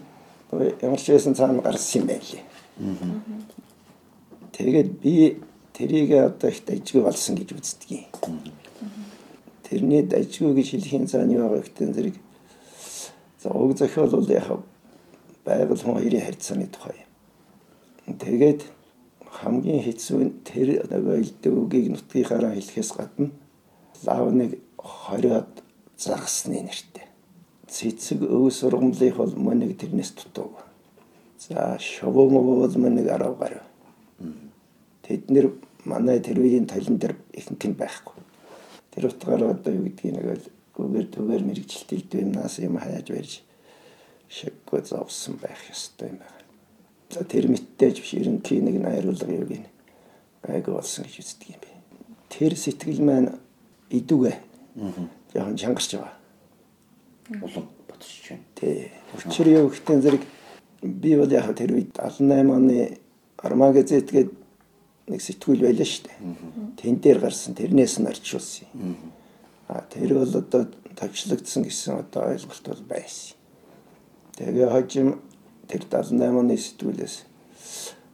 [0.53, 2.43] ямар ч байсан цаана гарсан юм байлээ.
[4.53, 5.39] Тэгээд би
[5.73, 8.43] тэрийг одоо их дайжгүй болсон гэж үздэг юм.
[9.63, 12.17] Тэрний дайжгүй гэж хэлхийн цаана юу байгаа гэхтэн зэрэг
[13.43, 14.49] за уг зохиол бол яг
[15.45, 17.07] байгаль хүн хоёрын харьцааны тухай.
[18.07, 18.67] Тэгээд
[19.31, 23.31] хамгийн хэцүү нь тэр элдв үгийг нутгийнхаараа хэлэхээс гадна
[24.05, 25.63] лавныг хориод
[25.97, 26.89] загсны нэртэй.
[27.71, 30.59] Цэцэг өв сургамлынх бол мөнийг тэрнээс дутуу.
[31.39, 33.63] За шовом бол мөнийг 10 гаруй.
[35.07, 35.55] Тэд нэр
[35.85, 38.19] манай тэр үеийн талан дээр ихэнх нь байхгүй.
[38.91, 43.33] Тэр утгаараа одоо юу гэдгийг нэг л гүгээр түгээр мэрэгчлэлт юмнаас юм хаяаж барьж
[44.31, 46.43] шиггүй зовсон байх ёстой юм байна.
[47.11, 49.67] За тэр мэттэй биш ерөнхий нэг найруулга юу гин
[50.43, 51.71] гайг болсон гэж үздэг юм бэ.
[52.31, 53.39] Тэр сэтгэл маань
[53.91, 54.35] идүгэ.
[55.35, 56.20] Яхан чангарч байгаа.
[57.38, 58.45] Улам ботсож байна.
[58.55, 58.90] Тэ.
[59.14, 60.23] Учир юу гэхтэн зэрэг
[60.83, 62.99] би бол яг тэр үед 78 оны
[63.38, 64.31] Арма газет гээд
[65.09, 66.19] нэг сэтгүүл байлаа шүү дээ.
[66.77, 68.97] Тэн дээр гарсан тэрнээс нь арчулсан юм.
[69.69, 73.38] А тэр бол одоо тавчлагдсан гэсэн одоо ойлголт бол байсан.
[74.37, 75.21] Тэгээ хожим
[75.71, 77.16] тэр 78 оны сэтгүүлээс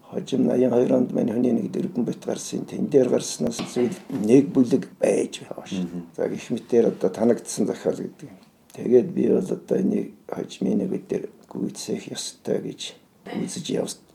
[0.07, 4.87] хожим 82 онд мань хүний нэг дэргэн бит гарсан тэн дээр гарснаас зүйл нэг бүлэг
[5.00, 5.83] байж байгаа ш.
[6.16, 8.45] За гих мэтээр одоо танагдсан зохиол гэдэг.
[8.76, 12.92] Тэгээд би бол одоо энийг хожимын нэг дээр гүйцэх ёстой гэж
[13.24, 13.66] үзэж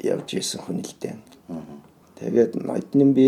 [0.06, 1.17] явж исэн хүн л дээ.
[2.21, 3.28] Тэгээд нодны би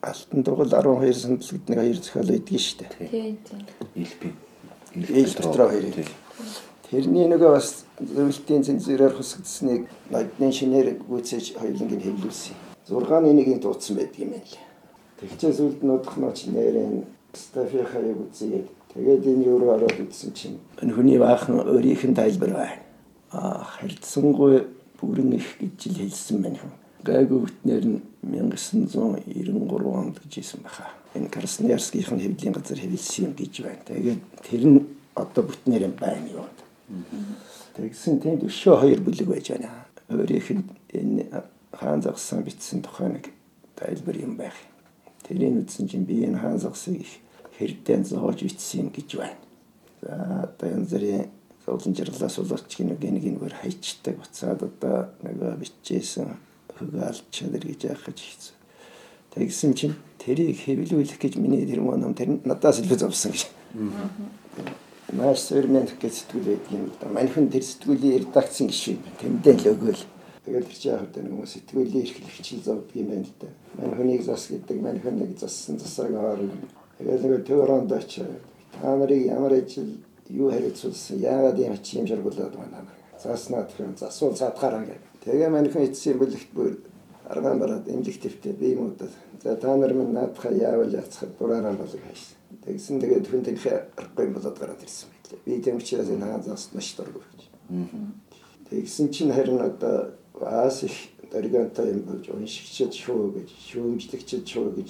[0.00, 3.08] алтан дугал 12 сандал гэдэг нэг хоёр зохиол байдгийн шүү дээ.
[3.12, 3.60] Тийм тийм.
[4.00, 4.28] Илби.
[4.96, 6.08] Ил дотроо хоёрыг.
[6.88, 12.56] Тэрний нөгөө бас зөвлөлтийн цензураар хусагдсныг нодны шинээр гүйцээж хоёуланг нь хэвлүүлсэн.
[12.88, 14.64] 6-ны нэгийг дуудсан байдаг юм байна лээ.
[15.20, 20.58] Тэгчээс үлд нутх ноч нэрэн Стафи хаяг үзээд тэгээд энэ юу руу ороод үзсэн чинь
[20.80, 22.76] энэ хүний баахан өөрийнх нь тайлбар байна.
[23.32, 24.68] Аа харилцсангүй
[25.00, 26.72] бүрэн их гэж л хэлсэн байна хүн.
[27.02, 30.92] Гайгүй бүтнээр нь 1993 онд гэж хэлсэн баха.
[31.16, 33.82] Энэ Красноярскийнх нь хэвлийн газар хэвлсэн гэж байна.
[33.88, 34.80] Тэгээд тэр нь
[35.16, 36.46] одоо бүтнээр юм байна юу.
[37.72, 39.88] Тэгсэн тэнд өшөө хоёр бүлэг байж байна.
[40.12, 43.32] Өөрийнх нь энэ хаан загсан бичсэн тухай нэг
[43.74, 44.54] тайлбар юм байх.
[45.24, 47.12] Тэрийг үзсэн чинь би энэ хаан загсыг их
[47.62, 49.38] хэрдэн зоож бичсэн юм гэж байна.
[50.02, 51.30] За одоо энэ зэрэг
[51.64, 56.34] зовлон жирлаас улаач гинэ гинэг нэгээр хайчдаг буцаад одоо нөгөө бичижсэн
[56.74, 58.54] хөгөө алчаад гэж яах гэж хийсэн.
[59.32, 63.46] Тэгсэн чинь тэрийг хэвлүүлэх гэж миний тэр моном тэр надаас илүү зовсон гэж.
[65.12, 67.08] Маш сэрмент гэж сэтгүүл байдаг юм да.
[67.08, 69.18] Манайхан тэр сэтгүүлийн редакцийн гишүүн байна.
[69.22, 70.04] Тэмдээ л өгөөл.
[70.44, 73.48] Тэгээд тэр чинь яг нэг хүмүүс сэтгүүлийн эрхлэгчил зовдөг юм байна л да.
[73.78, 76.50] Манайханыг зас гэдэг, манайхан нэг зассан засааг аваад
[77.02, 78.26] тэгээд нэг төвөрөнд очив.
[78.78, 82.86] Та нарыг ямар ажил юу хариуцуулсан яагаад юм чи юм шаргуулад байна.
[83.22, 85.10] Заснаад тэр засуул цаатахаараа гэдэг.
[85.24, 86.78] Тэгээ манайхан эцсийн бүлэгт бүр
[87.26, 89.08] аргаан бараад эмнэлэг төвтэй би юм уу.
[89.42, 92.38] За та нар минь наадхаа яавал яцхад дураараа болог хайсан.
[92.64, 95.40] Тэгсэн тэгээд хүн тэнхээ аргагүй болоод гараад ирсэн байлээ.
[95.44, 97.22] Би тийм учраас энэ хаан заас маш дургүй.
[98.70, 100.94] Тэгсэн чинь харин одоо бас их
[101.32, 104.88] дөргөнтэй юм болж уншигчд шүү гэж, шүүмжлэгчд шүү гэж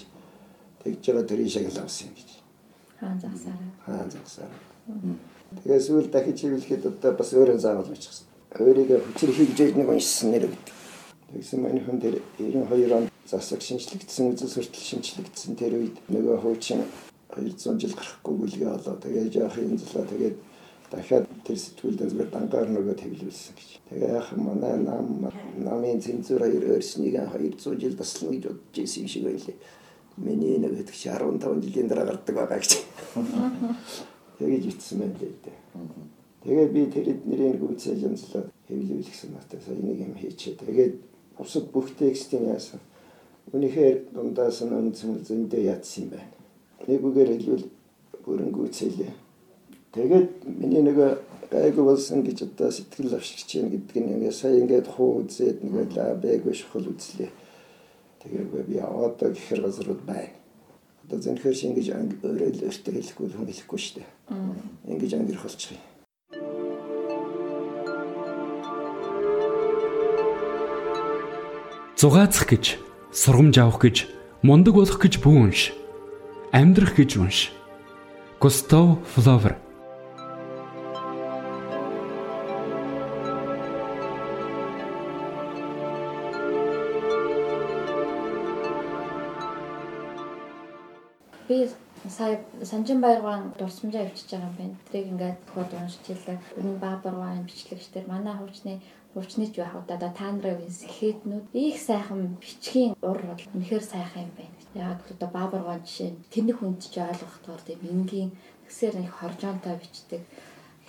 [0.83, 2.31] тэгж байгаа тэрийг шагнал авсан юм гэж.
[3.01, 3.71] Хаан загсаараа.
[3.87, 4.61] Хаан загсаараа.
[5.63, 8.27] Тэгээс үл дахиж хөвлөхэд одоо бас өөрөө заавал бичихсэн.
[8.59, 10.75] Өөрийгөө хүчээр хийж нэг уншсан нэр гэдэг.
[11.33, 16.85] Тэгсэн маань хүн тэр 92 онд засаг шинжлэгдсэн үзэл суртал шинжлэгдсэн тэр үед нөгөө хуучин
[17.33, 18.97] 200 жил гарахгүй гүйлгээ олоо.
[19.01, 20.37] Тэгээд яах юм злаа тэгээд
[20.93, 23.71] дахиад тэр сэтгүүлдээ зүгээр дангаар нөгөө тэглүүлсэн гэж.
[23.89, 29.09] Тэгээ яах манай нам намын цензур хоёр өрснийг 200 жил таслана гэж бодож ирсэн юм
[29.09, 29.57] шиг байлээ.
[30.17, 32.73] Миний нэг хэд чи 15 жилийн дараа гардаг байгаа гэж.
[34.39, 35.57] Тэгэж итсэн байна л дээ.
[36.43, 40.61] Тэгээд би тэр эднэрийн гүйцэл янзлаад хэвлүүлэх санаатай сая нэг юм хийчихээ.
[40.67, 40.95] Тэгээд
[41.39, 42.81] бусад бүх текстийн яасан.
[43.53, 46.35] Үнэхээр дундаас нь өнцөн зөндөө ядсан юм байна.
[46.87, 47.67] Нэг үгээр хэлбэл
[48.27, 49.13] бүрэн гүйцэлээ.
[49.95, 50.99] Тэгээд миний нэг
[51.53, 55.93] гайгүй болсон гэж одоо сэтгэл авшигч юм гэдэг нь ингээ сая ингээд хуу үзээд нэг
[55.95, 57.31] лабэг шухал үзлээ.
[58.23, 60.31] Тэгээгүй би яваад гихэр газар руу байна.
[61.03, 64.09] Одоо зэнхээр чи ингэж өөрөө л өөртөө хэлэхгүй хүн хэлэхгүй шүү дээ.
[64.95, 65.83] Ингэж ангирах болчих юм.
[71.99, 72.65] Зугаацах гэж,
[73.11, 73.97] сургамж авах гэж,
[74.47, 75.75] мундаг болох гэж бүү унш.
[76.55, 77.51] Амьдрах гэж унш.
[78.39, 79.72] Густав Флавер 1913
[92.63, 94.77] Санжин Баяргаан дурсамжаа өвчиж байгаа юм байна.
[94.87, 96.39] Тэрийг ингээд уншиж хэлээ.
[96.59, 98.75] Өнөө Баабаргаан бичлэгчдэр манай хуучны
[99.15, 104.57] хуучныч байх удаа та нарын сэхэтнүүд их сайхан бичгийн ур бол үнэхээр сайхан юм байна.
[104.79, 108.31] Яг одоо Баабаргаан жишээ тэнэг хүнд ч ойлгохдоор тийм энгийн
[108.65, 110.23] тэгсээр их хоржоонтой бичдэг.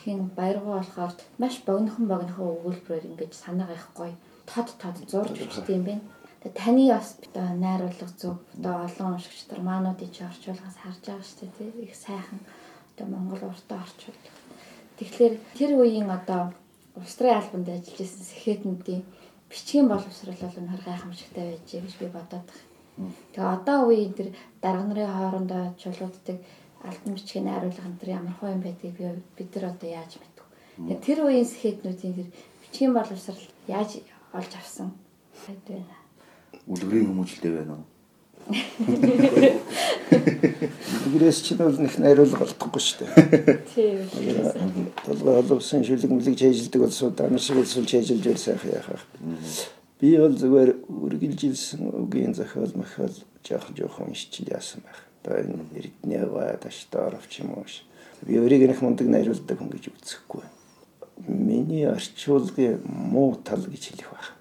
[0.02, 5.74] Хин Баяргаа болохоор маш богинохон богинохон өгүүлбэрээр ингээд санаагаа их гоё тод тод зурж бичдэг
[5.74, 6.04] юм байна.
[6.44, 11.24] Тэгээ таны бас одоо найруулга зөв одоо олон уншигч нар маануудыг чи орчуулгаас харж байгаа
[11.24, 12.40] шүү дээ тий их сайхан
[12.92, 14.34] одоо Монгол уртаа орчуулдаг.
[15.00, 16.52] Тэгэхээр тэр үеийн одоо
[17.00, 19.04] Австрали альбомд ажиллаж исэн сэхэтнүүдийн
[19.48, 23.16] бичгийн боловсрол бол үнэхээр гайхамшигтай байжээ гэж би бодоод байна.
[23.32, 24.30] Тэгээ одоо үеийн тэр
[24.60, 26.38] дарга нарын хоорондоо чулууддаг
[26.84, 29.06] альбом бичгийн найруулга энэ төр ямар хөө юм байдгийг би
[29.40, 30.44] бид нар одоо яаж мэдв.
[30.76, 32.30] Тэгээ тэр үеийн сэхэтнүүдийн тэр
[32.62, 34.04] бичгийн боловсрол яаж
[34.36, 34.92] олж авсан
[35.48, 36.03] байдвэ
[36.68, 37.86] үлгэрийн хүмүүжлтэй байна уу?
[41.04, 43.64] Үлгэрээс чинь бол нэг найруулга олдохгүй шүү дээ.
[43.72, 44.00] Тийм.
[45.06, 49.04] Толгой оловсон шүлэг мүлэг чэйжилдэг болсоо дан шиг улсул чэйжилж байл сайхан яхах.
[50.00, 55.00] Би бол зүгээр үргэлжилсэн үгийн зохиол махал жоохон жоохон ичил яасан байх.
[55.24, 57.68] Одоо энэ эрдэнэ ва таштаар авч юм уу.
[58.28, 60.44] Би өөрийг нэг мундаг найруулдаг хүн гэж үзэхгүй.
[61.28, 64.33] Миний орчуулгын муу тал гэж хэлэх байх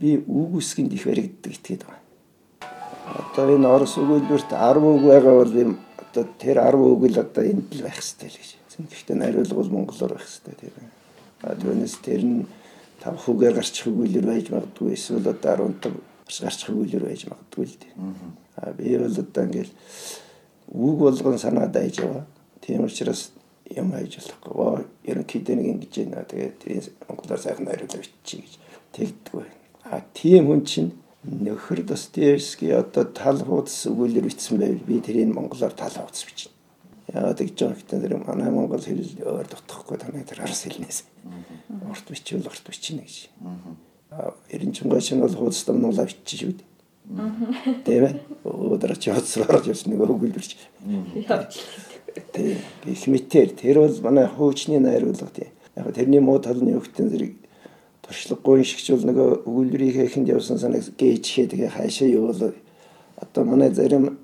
[0.00, 2.00] би үг үсгэнд их баригддаг итгээд байна.
[3.28, 7.44] Одоо энэ орос өгүүлбэрт 10 үг байгаа бол юм одоо тэр 10 үг л одоо
[7.44, 8.50] энд л байх хэрэгтэй л гэж.
[8.80, 10.88] Гэхдээ найруулга бол монголоор байх хэрэгтэй тийм.
[11.44, 12.48] А түүнээс тэр нь
[13.04, 16.00] 5 хүүгээр гарчих өгүүлбэр байж магадгүй эсвэл одоо 15
[16.48, 17.96] гарчих өгүүлбэр байж магадгүй л тийм.
[18.56, 19.72] А би бол одоо ингээл
[20.72, 22.24] үг болгон санаа дайж яваа.
[22.64, 23.36] Тийм учраас
[23.68, 24.88] юм хайж болохгүй.
[25.04, 26.24] Ерөнхийдөө нэг ингэж байна.
[26.24, 28.54] Тэгээд монголоор сайхан найруулга биччихье гэж
[28.96, 29.59] тэгдэг байна.
[29.90, 30.90] А тийм хүн чинь
[31.26, 36.54] нөхөр Достоевский одоо тал хуудас өгүүлэр бичсэн байвал би тэрийг монголоор тал хуудас бичнэ.
[37.10, 41.04] Яагаад гэж байгаа гэхдээ тэр манай монгол хэл өөр дутхгүй танай тэр арс хэлнээс.
[41.90, 43.34] Урт бичвэл урт бичнэ гэж.
[44.14, 46.70] Аа эрен чунгай чинь бол хуудас дамнуулаа биччих шүү дээ.
[47.82, 48.14] Тийм ээ.
[48.46, 50.54] Өдөр чи хоцроор явж нэг өгүүлбэрч.
[52.30, 52.56] Тийм.
[52.86, 55.50] Гэх мэтэр тэр бол манай хуучны найруулга тийм.
[55.74, 57.32] Яг тэрний муу тал нь гэдэг зэрэг
[58.10, 62.42] туршлагагүй шигч бол нөгөө өгүүлбэрийнхээ эхэнд явсан санаг гээж хээ тэгээ хаашаа явуул
[63.22, 64.18] одоо манай зарим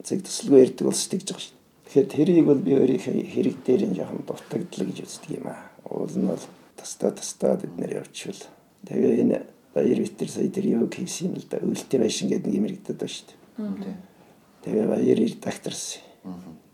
[0.00, 1.56] цэг төсөлгөө ярьдаг улс тэгж байгаа шүү.
[1.84, 5.68] Тэгэхээр тэрийг бол би өөрийнхөө хэрэг дээр нь жоохон дутагдл гэж үздэг юм аа.
[5.84, 6.44] Уул нь бол
[6.80, 8.40] тастаа тастаа бид нэр явчихвал
[8.88, 9.38] тэгээ энэ
[9.76, 13.04] баяр витер сая тэр юу хийсэн л да өлтөй байшин гэдэг нэг юм иргэдэд ба
[13.04, 13.96] шүү дээ.
[14.64, 16.00] Тэгээ баяр редакторс.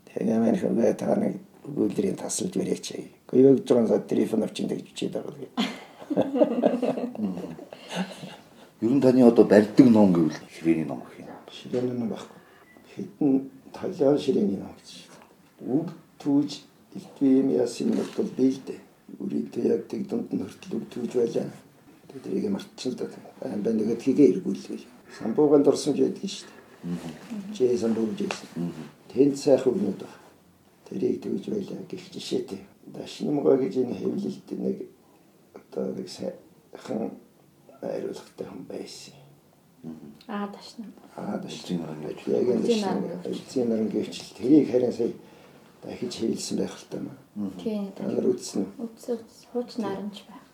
[0.07, 2.95] Тэгээ маань хөвөө та нэг өгүүлбэрийн тасалж барьяач.
[3.27, 5.82] Гэхдээ юу гэж байгаа нь телефон авчин гэж бичээд байгаа.
[8.81, 11.27] Ер нь таны одоо барьдаг ном гэвэл ширээний ном гэх юм.
[11.51, 12.39] Ширээний ном байхгүй.
[12.95, 14.89] Хэдэн талиан ширээний ном гэж.
[15.63, 15.87] Үг
[16.19, 16.49] түүж
[16.95, 18.79] илтвэм яасан нь бол би л дээ.
[19.19, 21.47] Үрийдээ яг тэг дунд нь хүртэл үг түүж байлаа.
[22.11, 23.05] Тэрийг мартчихсан л да.
[23.47, 24.85] Ам байна нэгэд хийгээ эргүүлвэл.
[25.17, 26.63] Самбууганд орсон ч байдаг шүү дээ.
[27.55, 28.73] Жээ самбууг жийсэн.
[29.09, 30.03] Тэнд сайхан өгнөд.
[30.89, 32.61] Тэрийг түүж байлаа гэх жишээтэй.
[32.91, 34.77] Дашнамгаа гэж энэ хэвлэлт нэг
[35.73, 37.11] одоо нэг сайхан
[37.81, 39.13] найруулгатай хүн байсан.
[40.27, 40.85] Аа дашна.
[41.15, 42.67] Аа дашна гэж яг энэ
[43.25, 45.11] эцсийн наран гэвч тэрийг харин сая
[45.81, 47.01] дахиж хийлсэн байх л таа.
[47.57, 47.91] Тийм.
[47.95, 48.85] Та нар үзсэн үү?
[48.85, 49.19] Үзсэн.
[49.51, 50.45] Хууч наранч байх.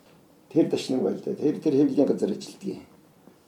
[0.49, 1.35] Тэр дашнаг байл да.
[1.35, 2.81] Тэр тэр хэвлэлийн газар ажилтгийг.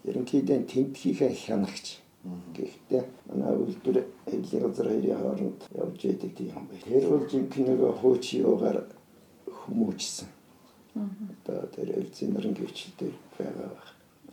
[0.03, 2.03] Ерөнхийдөө тентхийнхээ хянагч.
[2.53, 6.85] Гэхдээ манай үйлдвэр хэвлэлийн газар хоёрын хооронд явж байдаг тийм юм байна.
[6.85, 8.85] Тэр бол жинхэнэ нэг хууч юугаар
[9.49, 10.27] хүмүүжсэн
[10.95, 13.89] одоо тэр элзэн нэрэн гэрчлэлтэй байгаа байх.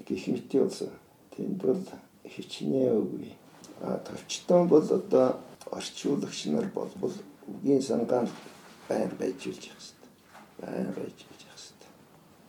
[0.06, 0.90] Гэх мэт болсон.
[1.36, 1.82] Тэнд бол
[2.24, 3.32] хичнээн үгүй.
[3.80, 5.38] А товчтон бол одоо
[5.70, 7.14] орчуулагч нар болбол
[7.46, 8.30] үгийн сангаанд
[8.88, 10.10] байр байж үлж явах хэрэгтэй.
[10.58, 11.90] Байр байж үлж явах хэрэгтэй.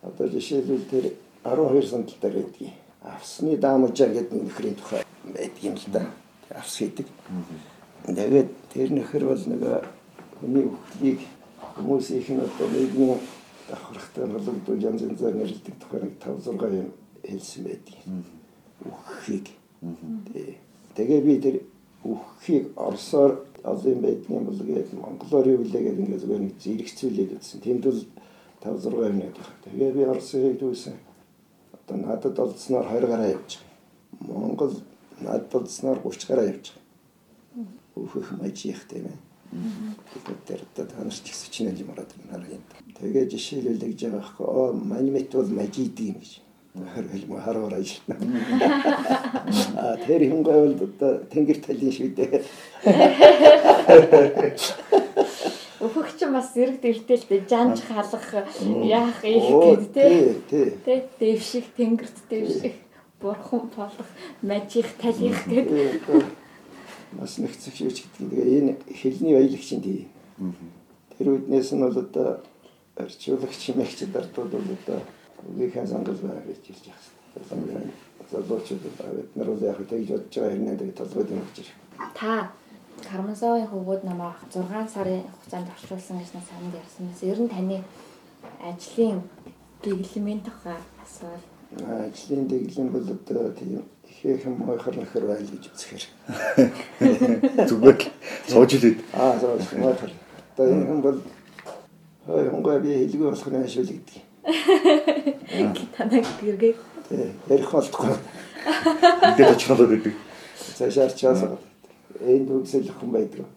[0.01, 1.05] Одоо жишээлбэл тэр
[1.43, 6.05] 12 сандал дээр байдгийг авсны даамжаа гэдэг нөхрийн тухай байдаг юм л да.
[6.49, 7.07] Авс хийдэг.
[8.05, 9.61] Тэгээд тэр нөхөр бол нэг
[10.39, 11.19] хүний өхлийг
[11.75, 13.19] хүмүүсийн одоо нэгэн
[13.69, 16.89] давхархтай холбогдол янз янзаар нэрлдэг тухай нэг 5 6 юм
[17.23, 17.95] хэлсэн байдаг.
[18.85, 19.47] Үххийг.
[20.95, 21.55] Тэгээ би тэр
[22.03, 27.59] үххийг орсоор олон байдгийн бол гээд монголоор юу гэдэг ингээд зүгээр нэг зэрэгцүүлээд үзсэн.
[27.61, 28.01] Тэнд бол
[28.63, 29.47] 5 6 юм байдаг.
[29.63, 30.95] Тэгээ би орсыг дүүсэн.
[31.75, 34.39] Одоо надад олдсноор 20 гараа явж байгаа.
[34.39, 34.73] Монгол
[35.21, 37.67] над болсноор 30 гараа явж байгаа.
[37.95, 39.28] Өөхөх мажих тийм ээ.
[39.49, 42.61] Тэгэхээр одоо та нар ч их сүчнэл юм ороод байна юм.
[42.93, 44.45] Тэгээ жишээлбэл гэж байгаа байхгүй.
[44.45, 46.45] Оо манимет бол мажид юм гэж.
[46.93, 48.25] Харвал мо хараар ажиллана.
[49.73, 52.45] А тэр юм гол одоо тэнгэр талын шүү дээ.
[55.81, 57.49] Өөхөх чинь бас зэрэг дээ.
[57.49, 58.25] Жанж халах
[58.85, 60.05] яах их гэд те.
[60.05, 60.67] тий, тий.
[60.85, 62.75] Тэ дэв шиг тэнгэрт дэв шиг
[63.17, 64.09] бурхан болох
[64.45, 65.73] мажих талих гэд.
[67.17, 68.29] Бас нэгцэх шүү ч гэдэг.
[68.29, 70.07] Тэгээ энэ хэлний баялагчийн тий.
[71.17, 72.43] Тэр үднээс нь бол одоо
[72.97, 74.99] орчуулагч мэгчд ардууд бол одоо
[75.49, 77.89] үгийнхээ сонгол байгаа гэж хэлж байгаа.
[78.29, 81.67] Залуучууд бид нар бол яг тэгж бодож байгаа хэрнээ тэгээ толгойд юм гэж.
[82.13, 82.51] Та
[82.99, 87.77] Кармазовын хөвгүүд намайг 6 сарын хугацаанд орчуулсан гэж санаанд ярьсанаас ер нь таны
[88.59, 89.23] ажлын
[89.81, 91.45] дэглэмийн тухай асуувал
[91.77, 93.83] Ажлын дэглэм бол одоо тийм
[94.19, 96.03] ихээхэн мойхор нөхөр байл гэж үзэхээр.
[97.71, 98.11] Зүгээр л
[98.51, 98.99] сууж илээд.
[99.15, 100.11] Аа зөв мойхор.
[100.59, 101.19] Одоо энэ хүн бол
[102.27, 104.19] хой хонгой би хэлгүй болох нь ашиг гэдэг.
[105.95, 106.75] танай гэргээ
[107.47, 108.11] ярих болтгүй.
[109.23, 110.15] Ингээд очихлоо гэдэг.
[110.75, 111.55] Цаашаар чаасаа.
[112.19, 113.47] Энд үгсэл хүн байдаг.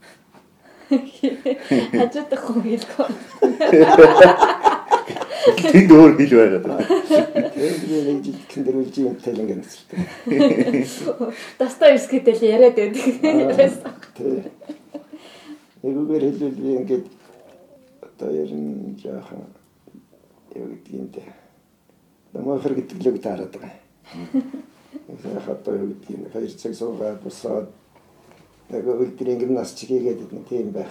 [1.99, 3.11] хажуудах хүн хэлгүй.
[5.75, 7.42] Тэнд өөр хэл байгаа.
[7.63, 11.31] Энд би нэг жил тэмдэглэж юм тэл ингэ нэсэлтэй.
[11.63, 13.07] Достоевскийтэй л яриад байдаг.
[14.19, 14.51] Тий.
[15.87, 17.07] Нэгүгээр хэлвэл би ингээд
[18.03, 19.47] одоо ярин жаахан
[20.59, 21.23] юу гэдэг юм бэ?
[22.35, 23.79] Намайхэр гэдэг л үг таарад байгаа.
[25.23, 27.71] Яг одоо юу юм хоёр цаг суугаад босоод
[28.75, 30.91] нэг өдөр ингэ нас чигээгээд тийм байх.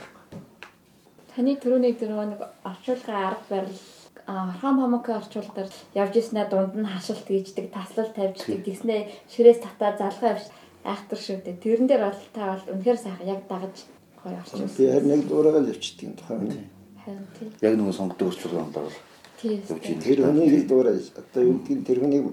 [1.35, 7.25] Таны түрүүний дөрөв нэг орчуулгын арга барил хам хамаагийн орчуулдар явж ирснээр дунд нь хашилт
[7.27, 10.45] хийждэг, таслал тавьждаг, тэгснээ ширээс татаа залгаа явж
[10.85, 11.61] айхтар шүү дээ.
[11.61, 13.75] Тэрэн дээр бол та бол үнэхээр сайхан яг дагаж
[14.21, 14.69] гоё Би орчуулсан.
[14.93, 16.69] харин нэг дуурайгаа л явчихдаг юм тухайн.
[17.05, 17.47] Харин тий.
[17.61, 18.93] Яг нэг сонгодог өсвөр онлоор
[19.41, 19.57] Тий.
[19.57, 19.99] явж ийн.
[20.01, 20.97] Тэр хүнийг дуурай.
[21.17, 22.25] Одоо юу гэдэг тэр хүнийг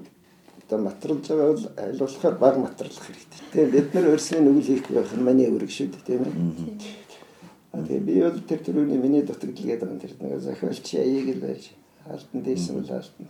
[0.69, 3.41] одоо материалж байгаа бол аль болохоор баг материалах хэрэгтэй.
[3.53, 6.33] Тэгээ бид нар өөрсний нүгэл хийх байх нь маний үүрэг шүү дээ тийм ээ.
[7.73, 11.73] Тэгээ би бол тэр төрөний миний дутагдал гэдэг юм тэр нэг захиалч аяыг л байж
[12.09, 13.29] алтан дээсэн бол алтан.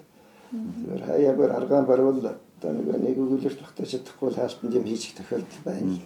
[0.51, 5.62] Тэр хаягаар аргаан барвал одоо нэг нэг өгүүлэлт багтаж чадахгүй бол хаалтанд юм хийчих тохиолдол
[5.64, 5.98] байна.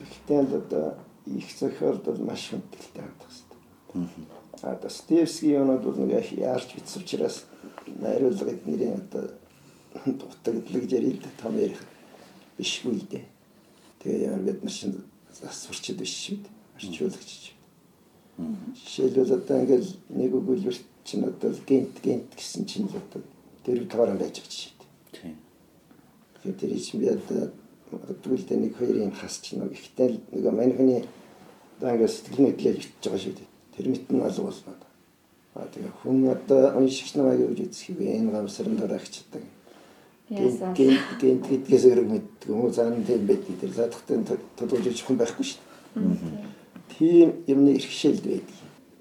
[0.00, 4.26] Гэхдээ л одоо их зохиолд бол маш хүндэлтэй хандах хэрэгтэй.
[4.62, 7.44] А Достоевский юмуд бол нэг яарч бичсэн учраас
[7.86, 9.28] найруулгад нэрийн одоо
[10.04, 11.80] дутагдал гэж ярил л том ярих
[12.58, 13.24] бишгүй л дээ.
[14.02, 16.52] Тэгээ яар бид нар чинь засварчд биш шүү дээ.
[16.76, 17.53] Арчуулагч.
[18.36, 23.22] Жишээлбэл одоо ингээл нэг өгүүлбэр чинь одоо гент гент гэсэн чинь л одоо
[23.62, 24.74] тэр таваараа байж байгаа жишээ.
[25.14, 25.36] Тийм.
[26.42, 27.52] Тэгэхээр тэр чинь би одоо
[27.94, 31.06] өдрөлдөө нэг хоёрын хас чинь нэг ихтэй л нэг манихны
[31.78, 33.48] одоо ингээд сэтгэл мэдлэл битж байгаа шүү дээ.
[33.76, 34.74] Тэр мэт нь алга болно.
[35.54, 38.18] А тэгээ хүн одоо уншигч намайг юу гэж үзэх вэ?
[38.18, 39.42] Энэ гамсран дөрагчдаг.
[40.26, 40.74] Яасан.
[40.74, 42.74] Гэнт гэнт гэдгээс өрөг мэддэг юм уу?
[42.74, 43.54] Зан тийм байдаг.
[43.62, 44.18] Тэр задахтай
[44.58, 45.60] тодорхой хүн байхгүй шүү
[45.94, 46.53] дээ.
[46.92, 48.56] Тийм юмны иргэшээлд байдаг.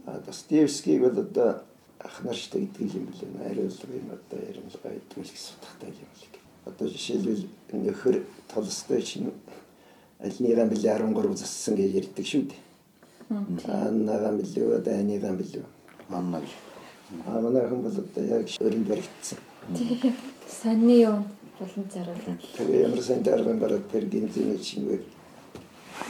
[0.06, 1.62] А Достоевскийг бол одоо
[2.00, 3.32] ахнарчтай гэдэг юм билээ.
[3.40, 6.24] Найруулга юм одоо ярилцлага гэдэг л гэсэн утгатай юм л.
[6.66, 8.16] Одоо жишээлбэл нөхөр
[8.48, 9.32] толстой чинь
[10.20, 12.62] альныгаа билээ 13 зассан гэж ярьдаг шүү дээ.
[13.68, 15.66] Аннагаа билээ, дайныгаа билээ.
[16.10, 16.52] Манна гэж.
[17.26, 19.40] А манай хүн бол одоо яг өрөнд баригдсан.
[20.48, 21.26] Сонны юм
[21.60, 22.42] болон заруулаад.
[22.58, 25.04] Тэгээ ямар сайн дарган бараад тэр гинзний чингээр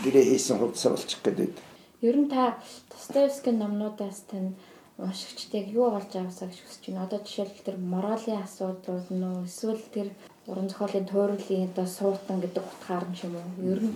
[0.04, 1.56] гэрээ хийсэн хувцас болчих гээд.
[2.02, 2.60] Ер нь та
[2.92, 4.56] Достоевскийн номнуудаас тань
[4.98, 7.06] уншигчдыг юу олж авсаа гэж хүсэж байна?
[7.08, 10.08] Одоо жишээлбэл тэр моралын асуудал нь эсвэл тэр
[10.48, 13.72] уран зохиолын туйрлын одоо суутан гэдэг утгаар нь ч юм уу?
[13.74, 13.96] Ер нь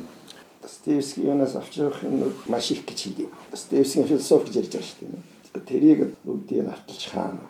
[0.62, 3.30] Достоевский юунаас авч явах юм маш их гэж хэлээ.
[3.52, 5.67] Достоевскийн философи гэж ярьж байгаа шүү дээ.
[5.69, 7.44] Тэрийг бүгдийг авталж хаана.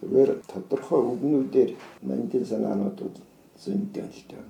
[0.00, 1.70] Зүгээр тодорхой үгнүүдээр
[2.02, 3.18] мандин санаанууд бол
[3.60, 4.42] зөндөө л дээ.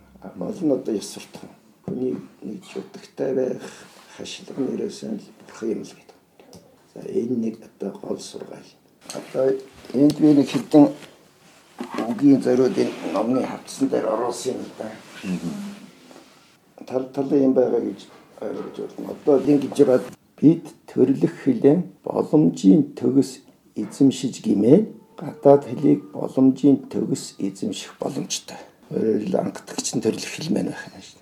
[0.64, 1.50] Нь одоо ёс суртах.
[1.86, 3.62] Хүний нэг шүтгтэй байх,
[4.18, 6.18] хашлаг нэрээсэн л бурхан юм л гэдэг.
[6.94, 8.70] За энэ нэг одоо гол сургаал.
[9.14, 9.54] Одоо
[9.94, 10.90] энд би нэг хэдэн
[12.10, 14.90] үгийн зориудын номны хавцсан дээр оруулсан юм да.
[16.86, 18.00] тал талын юм байгаа гэж
[18.40, 19.14] ойлгож байна.
[19.14, 20.04] Одоо ингэж бод
[20.40, 24.78] бид төрлөх хэлэн боломжийн төгс эзэмшиж гимээ
[25.16, 28.58] гадаад хэлийг боломжийн төгс эзэмших боломжтой.
[28.90, 31.15] Өөрөөр ангидагч нь төрлөх хэл мэн байх юм шүү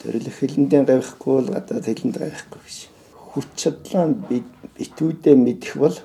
[0.00, 2.78] төрлөх хэлэндээ гавихгүй бол гадаад хэлэнд гавихгүй гэж.
[3.34, 4.06] Хүч чадлаа
[4.78, 5.96] битүүдээ мэдэх бол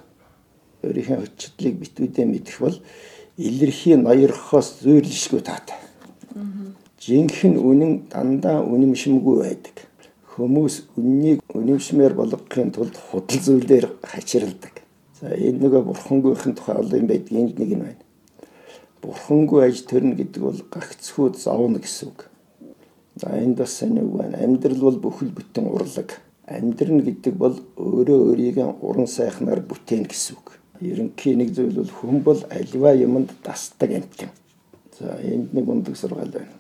[0.84, 2.78] өөрийнхөө хүч чадлыг битүүдээ мэдэх бол
[3.38, 5.80] илэрхий ноёрхоос зүйрлэшгүй таатай.
[7.00, 9.76] жинхэнэ үнэн дандаа үнэмшимгүй байдаг.
[10.36, 14.84] Хүмүүс үннийг үнэмшмээр болгохын тулд худал зүйлээр хачирладаг.
[15.20, 18.04] За энэ нөгөө бурхангүйхэн тухай олон юм байдаг энд нэг нь байна.
[19.02, 22.29] Бурхангүй аж төрнө гэдэг бол гагцхүүд зовно гэсэн үг.
[23.20, 24.38] За энд бас үг байна.
[24.38, 26.22] Амьдрал бол бүхэл бүтэн урлаг.
[26.48, 30.56] Амьдрна гэдэг бол өөрөө өөрийгөө уран сайхнаар бүтээн гэсэн үг.
[30.80, 34.32] Ерөнхий нэг зүйл бол хүн бол альва юмд дасдаг амтэн.
[35.00, 36.56] За энд нэг ундаг сургаал байна.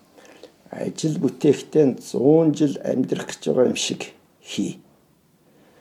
[0.69, 4.11] Ажил бүтээхтэй 100 жил амьдрах гэж байгаа юм шиг
[4.43, 4.83] хий.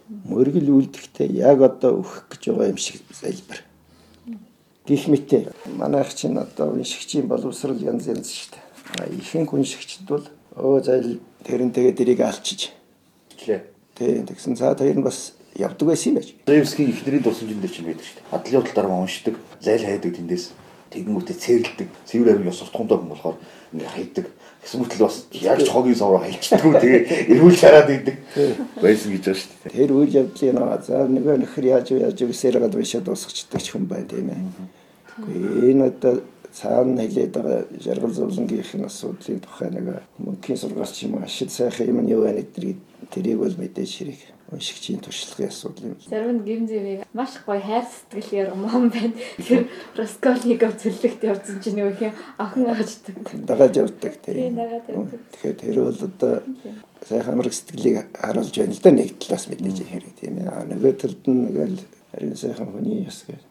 [0.08, 3.66] Мөргөл үлдэхдээ яг одоо өөх гэж байгаа юм шиг залбир.
[4.86, 9.18] Гэх мэт манайх чинь одоо уншигчийн боловсрал янз янз шүү дээ.
[9.20, 10.24] Ихэнх уншигчд бол
[10.58, 12.74] өө зайл тэрнтэйгээ дэрийг алчиж.
[13.38, 13.62] Члээ.
[13.94, 16.34] Тий, тэгсэн цаад хоёр нь бас явдаг байсан юм байж.
[16.46, 18.34] Достоевский ихнэрийн дурсамжинд дээр ч байдаг шүү дээ.
[18.34, 20.44] Адлын худал дараа уншдаг, зайл хайдаг тэндээс
[20.90, 21.88] тэгэнгүүтээ цэрлдэг.
[22.06, 23.36] Цэвэр амиг ёс суртахуунтай хүн болохоор
[23.72, 24.26] ингээ хайдаг.
[24.62, 26.62] Гэсэн мэтэл бас яг ч хогийн совроо хайлчдаг.
[26.62, 27.02] Тэгээ
[27.36, 28.16] эрүүл хараад идэг
[28.82, 29.74] байсан гэж байна шүү дээ.
[29.76, 33.86] Тэр үйл явдлын нөө за нөгөө нөхөр яаж яаж үсээр гад бишээ дуусчихдаг ч хүн
[33.86, 34.40] байна тийм ээ.
[35.74, 41.88] Энэ одоо цаана хэлээд байгаа жаргал зовлонгийнхын асуудлын тухай нэг мөнхийн сургаалч юм ашиг сайхан
[41.92, 42.78] юм нь юу байна гэдгийг
[43.10, 44.20] тэрийг бол мэдээж хэрэг
[44.50, 45.96] уншигчийн туршлагын асуудал юм.
[46.08, 49.12] Зарим нь гимзэвийг маш гоё хайр сэтгэлээр мом байна.
[49.36, 53.16] Тэр Раскольников зөвлөгт явсан чинь нөгөө их охин ааждаг.
[53.44, 54.56] Дагаж явдаг Тийм.
[54.56, 56.32] Тэгэхээр тэр бол одоо
[57.04, 60.48] сайхан амраг сэтгэлийг харуулж байна л да нэг талаас мэдээж хэрэг тийм ээ.
[60.72, 61.78] Нөгөө талд нь нэгэл
[62.12, 63.44] харин сайхан хүний ёс гэх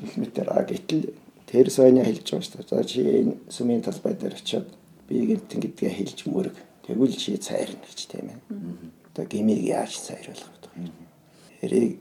[0.00, 1.12] техникээр а гэтэл
[1.48, 2.68] тэр сойны хэлж байгаа шүү дээ.
[2.68, 4.68] За чи энэ сүмийн талбай дээр очиод
[5.08, 6.56] би гэмтэн гэдгээ хэлж мөрөг.
[6.84, 8.38] Тэгвэл чи цайрна гэж тийм ээ.
[9.16, 10.92] Одоо гмийг яаж цайруулах вэ?
[11.64, 11.98] Хэрийг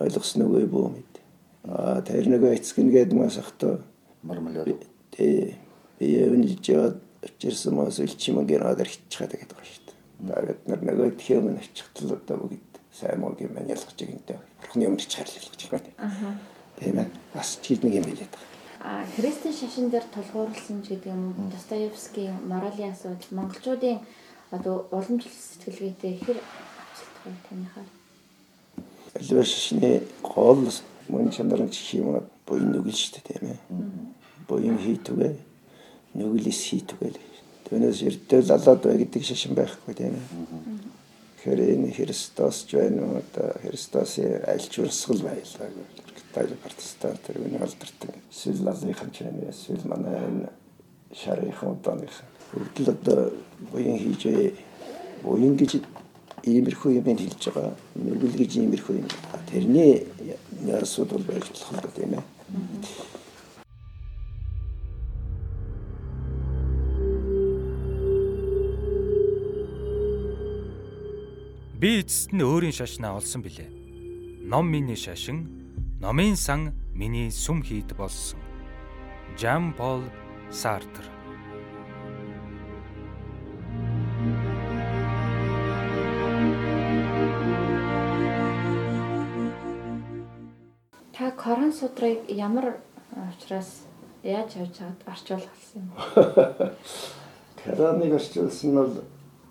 [0.00, 1.14] ойлгосноо үгүй бүү мэд.
[1.68, 3.84] А тэр нөгөө эцэг нэгэд мас ахтаа
[4.24, 4.80] Мармалад.
[5.12, 5.56] Тэ
[6.00, 9.96] би өвнөж яваад очирсан мас илчим гэнээр хитчихад гэдэг байна шүү дээ.
[10.40, 14.40] Тэгээд нар нөгөө тхиэм нь очихтал одоо бүгд сайн муу юм ялгаж байгэнтэй.
[14.60, 15.92] Бурхны өмнө ч харлал гэж байна.
[16.00, 16.32] Аа.
[16.80, 17.08] Тийм ээ.
[17.36, 18.59] Бас чид нэг юм хэлээд байгаа.
[18.82, 24.00] А христийн шашин дээр тулгуурласан ч гэдэг юм Достоевский моралын асуудал монголчуудын
[24.50, 27.88] одоо уламжлал сэтгэлгээтэй хэр авчилдаг вэ таныхаар?
[29.20, 30.64] Аливаа шашны гол
[31.12, 33.58] мөн чанарын юм буян нүгэл шүү дээ тийм ээ.
[34.48, 35.28] Буян хийтүгэ
[36.16, 37.20] нүгэлс хийтүгэ л.
[37.68, 40.26] Түүнээс эрдэл алаад бай гэдэг шашин байхгүй тийм ээ.
[41.36, 46.19] Тэгэхээр энэ Христос ч байна уу одоо Христосын альч урсгал байлаа гэх.
[46.30, 48.14] Тайл протестант тэр үний алдартай.
[48.30, 49.50] Эсвэл лалынхан ч байна.
[49.50, 50.50] Эсвэл манай энэ
[51.10, 52.22] шарынхан удааных.
[52.54, 53.32] Үрдэл одоо
[53.72, 54.54] буян хийж.
[55.22, 55.82] Буян гэж
[56.46, 57.74] иймэрхүү юм хэлж байгаа.
[57.98, 59.08] Нүгэл гэж иймэрхүү юм.
[59.50, 60.06] Тэрний
[60.78, 62.22] асуудал байж болох да тийм ээ.
[71.80, 73.68] Би эцэст нь өөрийн шашнаа олсон билээ.
[74.44, 75.59] Ном миний шашин,
[76.00, 78.40] номын сан миний сүм хийд болсон.
[79.36, 80.00] Жан Пол
[80.50, 81.04] Сартр
[91.12, 92.80] Та Коран судрыг ямар
[93.12, 93.84] учраас
[94.22, 95.90] яаж явж чад орчуулах болсон юм?
[97.62, 99.04] Кораныг орчуулсан нь бол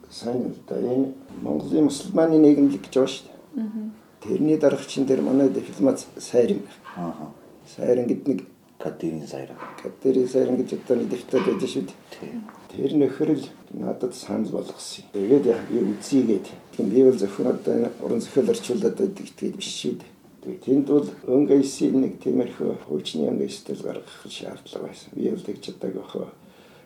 [0.09, 0.81] сайн л да.
[0.81, 4.08] Энэ Монголын мусульманы нийгэмлэг гэж байгаа шүү дээ.
[4.21, 6.77] Тэрний дарагчин дээр манай дипломат сайрын байх.
[6.95, 7.31] Аа.
[7.75, 8.41] Сайрын гэдэг нэг
[8.79, 9.55] Катерин Сайра.
[9.83, 12.39] Катери сайрын гэж одоо нэг дэвтэр байдаг шүү дээ.
[12.71, 13.45] Тэр нөхөр л
[13.75, 15.03] надад санал болгосон.
[15.11, 16.47] Тэгээд яг би үзьегээд.
[16.77, 20.11] Тийм би бол зөвхөн одоо уран зохиол орчуулад байдаг гэдэг биш шүү дээ.
[20.43, 25.11] Тэгээд тэнд бол өнгөйсийн нэг тиймэрхүү хуучны өнгөйстэл гаргах шаардлага байсан.
[25.11, 26.31] Би бол тэгж чаддаг охоо.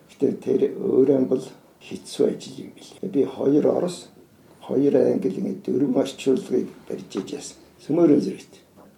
[0.09, 1.45] Гэтэ тэр өөрөө бол
[1.77, 3.13] хэцүү ажил юм билээ.
[3.13, 4.09] Би хоёр орос,
[4.67, 7.57] хоёр англи ингэ дөрвөн орчуулгыг барьж иж яасан.
[7.83, 8.53] Сөмөрөн зэрэгт.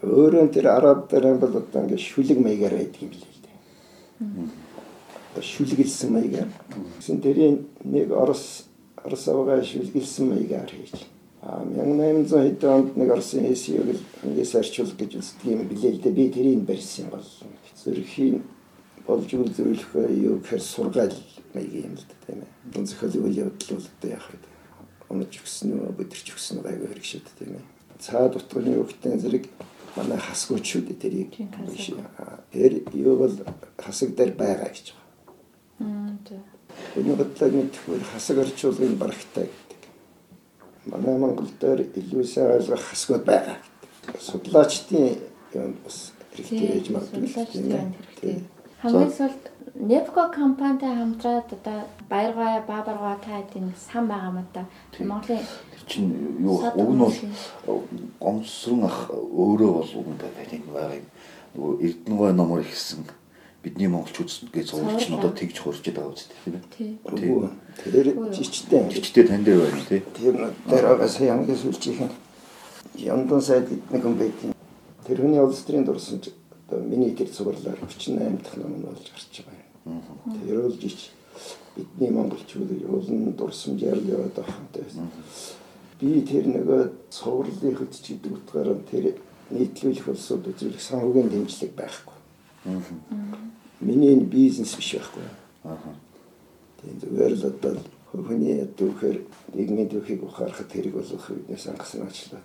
[0.06, 5.42] Өөрөө тэр араб дээр бол одоо ингэ шүлэг маягаар байдаг юм билээ л дээ.
[5.42, 6.52] Шүлгэлсэн маягаар.
[7.02, 8.70] Гэсэн тэрийн нэг орос
[9.02, 11.10] орос авгаа шүлгэлсэн маягаар хийж.
[11.42, 16.02] А 1800 хэд онд нэг орсын хэсийг л ингээс арчуулах гэж үздэг юм билээ л
[16.02, 16.14] дээ.
[16.14, 17.26] Би тэрийг барьсан бол
[17.82, 18.42] зөрхийн
[19.06, 21.18] болж үзүүлэх юу гэхээр сургаал
[21.54, 22.52] маягийн юм л да тийм ээ.
[22.74, 24.55] Дүн зохиолын үйл явдал бол одоо яах вэ?
[25.10, 27.66] Унаж өгсөн үү, бүдэрч өгсөн үү айгүй хэрэгшээд тийм ээ.
[28.02, 29.46] Цаад утганы өгтэн зэрэг
[29.96, 31.32] манай хасгууч шүү дээ тэрийг.
[32.52, 33.36] Тэр юу бол
[33.78, 35.06] хасаг дээр байгаа гэж байгаа.
[35.80, 36.42] Мм тий.
[36.98, 39.82] Энэ бодлоо мэдхгүй хасаг орчуулгын барагтай гэдэг.
[40.92, 43.58] Манай Монгол дээр илүү сайн ойлгох хасгууд байгаа.
[44.20, 45.18] Судлаачдын
[45.54, 47.30] юм бас хэрэгтэй байж магадгүй
[48.20, 48.48] тийм.
[48.82, 49.44] Хамгийн сүүлд
[49.74, 54.66] Nepco компанитай хамтраад одоо баяргаа баабаргаа та хэдийн сан байгаа юм да.
[55.00, 55.42] Монголын
[55.88, 57.02] чинь юу уг нь
[57.66, 57.84] бол
[58.20, 61.08] гомсрон ах өөрөө бол уг нь байгаа юм байгаа юм.
[61.56, 63.06] Нөгөө Эрдэнэгой номор ихсэн
[63.64, 67.50] бидний монголчууд гэж зурч нь одоо тэгж хурж байгаа үст тийм ээ.
[67.82, 68.06] Тэр
[68.38, 68.86] жичтэй.
[68.94, 70.02] Жичтэй тань дээр байна тий.
[70.14, 70.36] Тэр
[70.70, 72.14] дээр байгаа сая хамгийн сүүлчийнх нь
[73.02, 74.54] Яндан сайд гэдэг нэг хүн байдیں۔
[75.10, 76.30] Тэр хүний улс төрийн дурсан ч
[76.70, 79.55] одоо миний тэр цуглаар 38 дахь ном нь болж гарч байгаа юм.
[79.86, 81.12] Тэр бол жич
[81.76, 84.42] бидний монголчуудыг уулын дурсамжаар л яваад
[84.74, 85.10] байсан.
[86.00, 86.82] Би тэр нөгөө
[87.14, 89.16] цувралын хөтч гэдэг утгаараа тэр
[89.54, 92.18] нийтлүүлэх улсууд үзүүлэх санхүүгийн дэмжлэг байхгүй.
[93.80, 95.24] Миний энэ бизнес биш байхгүй.
[95.70, 95.94] Аа.
[96.82, 97.78] Тийм зүгээр л одоо
[98.12, 99.18] хүний дүүхээр
[99.54, 102.42] нийгмийн дүүхийг ухаарахад хэрэг болох үднээс ангасан ачлаа.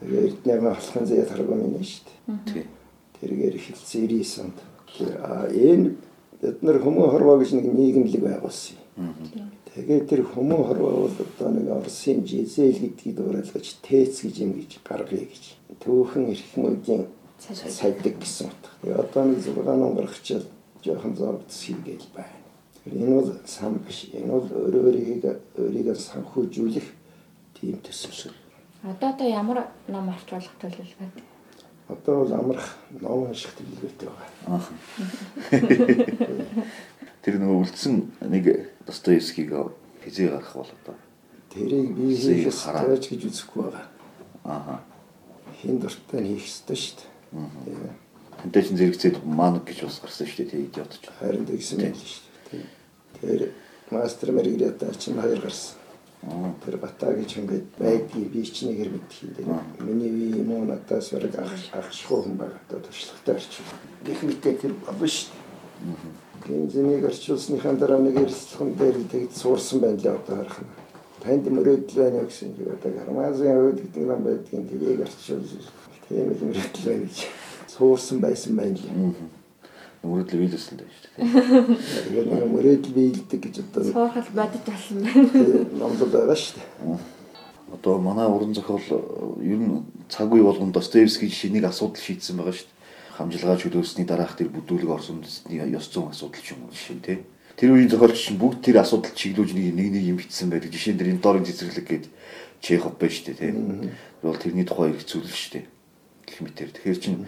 [0.00, 2.38] Тэгээ эрдэнэ болохын зэя тарга минь шүү дээ.
[2.46, 2.64] Тий.
[3.20, 4.58] Тэргээр эхэлсэн 99 онд.
[4.94, 5.10] Тэр
[5.52, 5.86] энэ
[6.40, 9.14] бид нар хүмүүн хорвоо гэж нэг нийгэмлэг байгуулсан юм.
[9.74, 14.82] Тэгээд тэр хүмүүн хорвоо бол одоо нэг Оросын жизэл гэдгийг дуурайлгаж ТЭЦ гэж юм гэж
[14.82, 15.44] гаргая гэж.
[15.82, 17.06] Түүхэн эрхэм үеийн
[17.38, 18.70] сайдаг гэсэн утга.
[18.82, 20.46] Тэгээ одоо нэг зургаан гаргачаал
[20.82, 22.38] жоохон зовдс хийгээл байна.
[22.86, 24.10] Энэ бол сан биш.
[24.12, 26.88] Энэ бол өөрөө өөрийгөө өөрийгөө санхүүжүүлэх
[27.54, 28.34] тийм төсөл.
[28.82, 31.12] Одоо одоо ямар ном авч болох төлөв байна?
[31.88, 34.60] Одоо бол амрах ном шиг төлөвлөгөөтэй байгаа.
[37.24, 37.94] Тэр нөгөө үлдсэн
[38.28, 38.44] нэг
[38.84, 39.52] Достоевскийг
[40.04, 40.96] хизээ гарах бол одоо.
[41.48, 42.92] Тэрийг би Зээ хийхээс хараа.
[42.92, 43.86] тааж гэж үзэхгүй байгаа.
[44.44, 44.80] Аа.
[45.60, 47.96] Хин дуртай нь хийх ёстой шүү дээ.
[48.44, 51.08] Тэнтэй чин зэрэгцээд манг гэж бас гарсан шүү дээ тий идиот ч.
[51.18, 52.68] Харин тэгсэн байл шүү дээ.
[53.16, 53.40] Тэр
[53.90, 55.77] мастер Маргарита чинь хоёр гарсан.
[56.64, 59.46] Тэр Бата гэж хүн гээд байдгийг би ч нэгээр мэдхий дээ.
[59.86, 62.58] Миний үе юм уу надаас бараг ах ах шхуу хүн байгаа.
[62.66, 63.66] Одоо туршлагатай орчих.
[64.02, 65.38] Гэх мэтэй тэр дээ.
[66.44, 70.70] Тийм зэнийг орчуулсныхаа дараа нэг эрсдэлхэн дээр тэгж суурсан байна лээ одоо харах нь.
[71.22, 75.46] Танд мөрөөдөл байна гэсэн чи одоо гармазын хувьд гэдэг юм байдгийн тгийг орчуул.
[76.08, 77.18] Тийм л мөрөөдөл байна гэж
[77.70, 78.78] суурсан байсан байна
[80.02, 80.10] лээ.
[80.10, 81.26] Мөрөдлөө биелсэн дээ шүү дээ.
[82.06, 85.66] Тэгээд нэг мөрөөдөл биелдэг гэж одоо Суурхал бодит болсон байна.
[85.74, 86.98] номлол байгаа шүү дээ.
[87.74, 88.86] Одоо манай уран зохиол
[89.42, 92.78] ер нь цаг үе болгонд Достоевский жишээ нэг асуудал шийдсэн байгаа шүү дээ.
[93.18, 97.18] Хамжилгаа чөлөөсний дараах тэр бүдүүлэг орсон ёс зүйн асуудал ч юм уу жишээ тий.
[97.58, 100.70] Тэр үеийн зохиолч чинь бүгд тэр асуудал чиглүүлж нэг нэг юм бичсэн байдаг.
[100.70, 102.06] Жишээ нь тэр энэ дорын цэцэрлэг гээд
[102.62, 103.50] Чехов байна шүү дээ тий.
[103.50, 105.66] Тэр бол тэрний тухай зүйл шүү дээ.
[106.30, 106.70] Гэх мэтэр.
[106.70, 107.26] Тэгэхээр чинь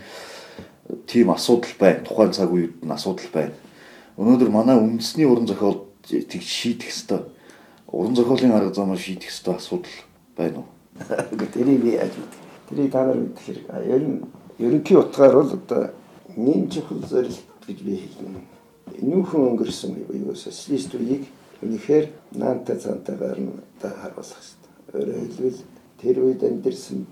[1.06, 2.04] тийм асуудал байна.
[2.04, 3.54] Тухайн цаг үед нь асуудал байна.
[4.16, 7.24] Өнөөдөр манай үндэсний уран зохиол тэг шийдэх хэвээр
[7.92, 9.96] уран зохиолын арга замаар шийдэх хэвээр асуудал
[10.36, 10.68] байна уу?
[11.54, 12.40] Тэрийг би яаж мэдэх.
[12.68, 13.64] Тэрийг та нар мэдэх хэрэг.
[13.86, 14.20] Ер нь
[14.58, 15.90] ерөнхий утгаар бол одоо
[16.36, 18.40] нэм чухал зорилт гэж би хэлнэ.
[19.00, 21.24] Энүүхэн өнгөрсөн юу социалист үеийг
[21.62, 22.06] үнэхээр
[22.36, 24.70] наантай цаантайгаар нь одоо харуулах хэрэгтэй.
[24.92, 25.60] Өөрөөр хэлбэл
[26.00, 27.06] тэр үед амьдэрсэн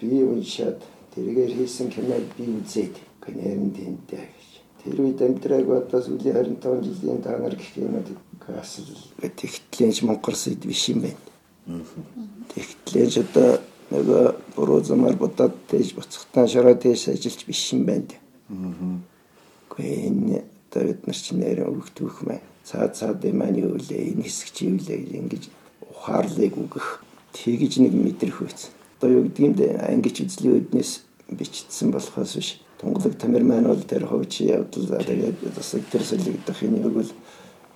[0.00, 0.80] би уншаад
[1.16, 2.94] тэргээр хийсэн киног би үзээд
[3.24, 4.50] кинерэн тэнтэй гэж.
[4.84, 7.96] Тэр үед амьдраагүй одоо сүүлийн 25 жилийн та нар гэх юм
[8.44, 8.84] гасл
[9.18, 11.24] тэгтлэнч Монголс ид биш юм байна.
[12.52, 13.58] Тэгтлэнч одоо
[13.90, 18.12] нөгөө буруу замаар бодоод тэгж буцахтаа шараа тэгж ажиллаж биш юм байна.
[19.72, 22.44] Гэхдээ энэ одоо бид нар чинь нэр өгдөх мэ.
[22.62, 25.42] Цаад цаад маань юу лээ энэ хэсэг чи юу лээ гэж ингэж
[25.90, 27.02] ухаарлыг өгөх
[27.32, 28.70] тэгж нэг мэдрэх үйц.
[28.98, 32.60] Одоо юу гэдэг юм бэ ангич үзлийн үднэс бичсэн болохоос биш.
[32.80, 37.10] Тунгалаг тамир маань бол тэр хөвчи явдал тэгээд бас тэр солигдох юм бол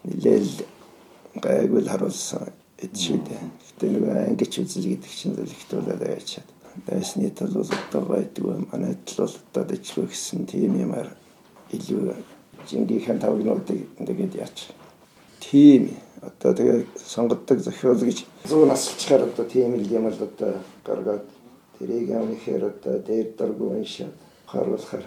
[0.04, 0.64] нэлээл
[1.40, 3.40] гайгүй харуулсан эдшүүдээ.
[3.66, 6.48] Гэтэ нэг ангич үзэл гэдэг чинь зөвлөгтүүлээд байчаад.
[6.86, 11.08] Байсны тал бол одоо байдгүй манай тал бол одоо дэжгүй гэсэн тийм юмар
[11.72, 12.14] илүү
[12.68, 14.70] жингийнхэн тавгнуудыг ингээд яач.
[15.40, 21.24] Тийм одоо тэгээ сонгодог зохиол гэж 100 насчаар одоо тийм юм л одоо гаргаад
[21.80, 24.12] тэрийг амихээр одоо дээр дургу уншаад
[24.44, 25.06] харуулахаар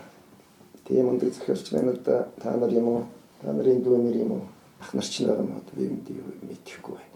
[0.88, 3.04] тийм өндөр зохиолч байна одоо та нар юм уу?
[3.42, 4.46] Та нарын дүүнэр юм уу?
[4.82, 5.86] Ах нар ч нэг юм одоо би
[6.50, 7.14] мэдэхгүй байна.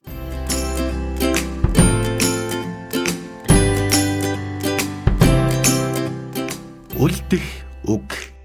[7.01, 7.45] үлдэх
[7.89, 8.36] үг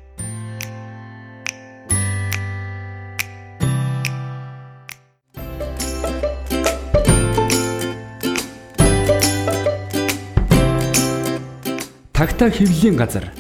[12.43, 13.31] Тагтаа хэвлэлийн газар.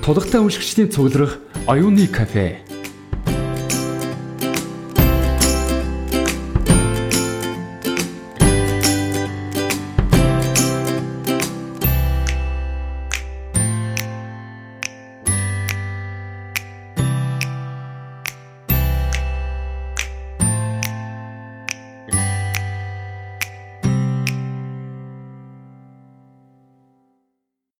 [0.00, 1.36] Тулгатай уншигчдийн цугларах
[1.68, 2.64] оюуны кафе.